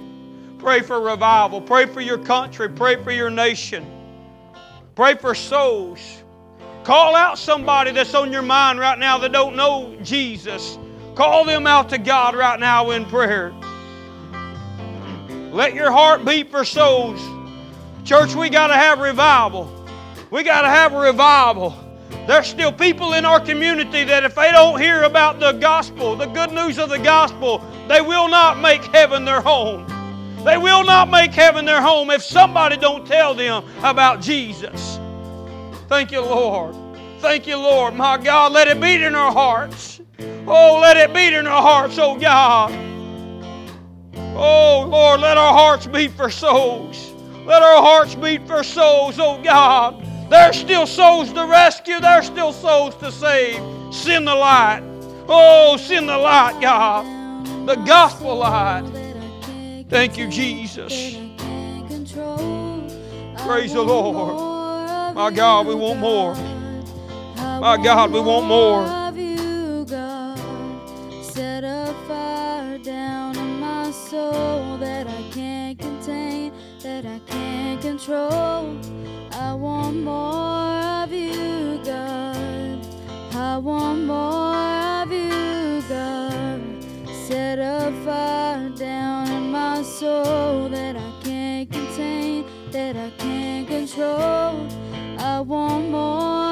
Pray 0.60 0.82
for 0.82 1.00
revival. 1.00 1.62
Pray 1.62 1.86
for 1.86 2.02
your 2.02 2.18
country. 2.18 2.70
Pray 2.70 3.02
for 3.02 3.12
your 3.12 3.30
nation. 3.30 3.86
Pray 4.94 5.16
for 5.16 5.34
souls. 5.34 6.22
Call 6.84 7.16
out 7.16 7.40
somebody 7.40 7.92
that's 7.92 8.14
on 8.14 8.32
your 8.32 8.42
mind 8.42 8.80
right 8.80 9.00
now 9.00 9.18
that 9.20 9.32
don't 9.32 9.56
know 9.56 9.98
Jesus. 10.04 10.78
Call 11.20 11.44
them 11.44 11.68
out 11.68 11.90
to 11.90 11.98
God 11.98 12.34
right 12.34 12.58
now 12.58 12.92
in 12.92 13.04
prayer. 13.04 13.54
Let 15.52 15.74
your 15.74 15.92
heart 15.92 16.24
beat 16.24 16.50
for 16.50 16.64
souls. 16.64 17.20
Church, 18.06 18.36
we 18.36 18.50
got 18.50 18.68
to 18.68 18.74
have 18.74 19.00
revival. 19.00 19.70
We 20.32 20.44
got 20.44 20.62
to 20.62 20.70
have 20.70 20.94
a 20.94 20.98
revival. 20.98 21.76
There's 22.26 22.48
still 22.48 22.72
people 22.72 23.16
in 23.16 23.26
our 23.26 23.42
community 23.42 24.06
that 24.06 24.24
if 24.24 24.34
they 24.34 24.50
don't 24.54 24.80
hear 24.80 25.04
about 25.04 25.42
the 25.42 25.52
gospel, 25.52 26.16
the 26.16 26.28
good 26.28 26.54
news 26.54 26.78
of 26.78 26.88
the 26.88 27.00
gospel, 27.00 27.62
they 27.90 28.00
will 28.00 28.30
not 28.30 28.58
make 28.58 28.82
heaven 28.86 29.26
their 29.26 29.42
home. 29.42 29.86
They 30.46 30.58
will 30.58 30.86
not 30.86 31.10
make 31.10 31.34
heaven 31.34 31.66
their 31.66 31.82
home 31.82 32.12
if 32.12 32.24
somebody 32.24 32.78
don't 32.78 33.06
tell 33.06 33.36
them 33.36 33.66
about 33.84 34.22
Jesus. 34.22 34.98
Thank 35.90 36.14
you, 36.14 36.22
Lord. 36.22 36.74
Thank 37.20 37.46
you, 37.46 37.58
Lord. 37.58 37.94
My 37.94 38.18
God, 38.18 38.54
let 38.54 38.70
it 38.70 38.80
beat 38.80 39.02
in 39.02 39.16
our 39.16 39.34
hearts. 39.34 40.00
Oh, 40.48 40.80
let 40.82 40.98
it 40.98 41.14
beat 41.14 41.34
in 41.34 41.48
our 41.48 41.62
hearts, 41.62 41.98
oh 41.98 42.18
God. 42.18 42.72
Oh, 44.36 44.88
Lord, 44.90 45.20
let 45.20 45.38
our 45.38 45.54
hearts 45.54 45.86
beat 45.86 46.12
for 46.12 46.30
souls. 46.30 47.12
Let 47.46 47.62
our 47.62 47.82
hearts 47.82 48.16
beat 48.16 48.48
for 48.48 48.64
souls, 48.64 49.20
oh 49.20 49.42
God. 49.42 50.06
There's 50.30 50.58
still 50.58 50.86
souls 50.86 51.34
to 51.34 51.46
rescue, 51.46 52.00
there's 52.00 52.28
still 52.28 52.54
souls 52.54 52.96
to 52.98 53.12
save. 53.12 53.62
Send 53.94 54.28
the 54.28 54.36
light. 54.36 54.82
Oh, 55.28 55.78
send 55.78 56.08
the 56.08 56.18
light, 56.18 56.60
God. 56.62 57.06
The 57.68 57.76
gospel 57.76 58.36
light. 58.38 58.84
Thank 59.90 60.18
you, 60.18 60.28
Jesus. 60.28 61.18
Praise 63.46 63.74
the 63.74 63.82
Lord. 63.82 65.16
My 65.16 65.32
God, 65.32 65.68
we 65.68 65.76
want 65.76 66.00
more. 66.00 66.36
My 67.36 67.78
God, 67.84 68.12
we 68.12 68.20
want 68.20 68.46
more. 68.46 68.99
Control. 78.00 78.78
I 79.34 79.54
want 79.54 79.98
more 80.04 81.04
of 81.04 81.12
you, 81.12 81.82
God. 81.84 82.80
I 83.34 83.58
want 83.58 84.06
more 84.06 85.04
of 85.04 85.12
you, 85.12 85.84
God. 85.90 86.62
Set 87.28 87.60
a 87.60 87.92
fire 88.06 88.70
down 88.70 89.28
in 89.30 89.52
my 89.52 89.82
soul 89.82 90.70
that 90.70 90.96
I 90.96 91.12
can't 91.24 91.70
contain, 91.70 92.46
that 92.72 92.96
I 92.96 93.10
can't 93.18 93.68
control. 93.68 94.66
I 95.20 95.42
want 95.42 95.90
more 95.90 96.49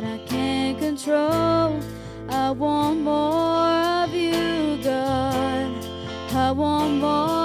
that 0.00 0.04
I 0.04 0.18
can't 0.26 0.78
control. 0.78 1.80
I 2.28 2.50
want 2.50 3.00
more 3.00 4.04
of 4.04 4.12
you, 4.12 4.78
God. 4.82 5.72
I 6.34 6.52
want 6.52 7.00
more 7.00 7.35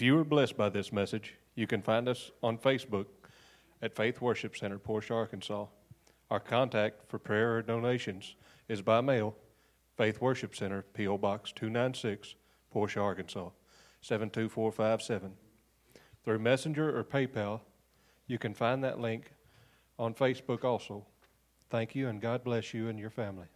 If 0.00 0.04
you 0.04 0.16
were 0.16 0.24
blessed 0.24 0.56
by 0.56 0.70
this 0.70 0.94
message, 0.94 1.34
you 1.54 1.66
can 1.66 1.82
find 1.82 2.08
us 2.08 2.30
on 2.42 2.56
Facebook 2.56 3.04
at 3.82 3.94
Faith 3.94 4.22
Worship 4.22 4.56
Center, 4.56 4.78
Portia, 4.78 5.12
Arkansas. 5.12 5.66
Our 6.30 6.40
contact 6.40 7.06
for 7.06 7.18
prayer 7.18 7.56
or 7.56 7.60
donations 7.60 8.34
is 8.66 8.80
by 8.80 9.02
mail, 9.02 9.36
Faith 9.98 10.18
Worship 10.18 10.56
Center, 10.56 10.86
P.O. 10.94 11.18
Box 11.18 11.52
296, 11.52 12.34
Portia, 12.70 13.00
Arkansas 13.00 13.50
72457. 14.00 15.32
Through 16.24 16.38
Messenger 16.38 16.98
or 16.98 17.04
PayPal, 17.04 17.60
you 18.26 18.38
can 18.38 18.54
find 18.54 18.82
that 18.82 19.00
link 19.00 19.34
on 19.98 20.14
Facebook 20.14 20.64
also. 20.64 21.04
Thank 21.68 21.94
you, 21.94 22.08
and 22.08 22.22
God 22.22 22.42
bless 22.42 22.72
you 22.72 22.88
and 22.88 22.98
your 22.98 23.10
family. 23.10 23.48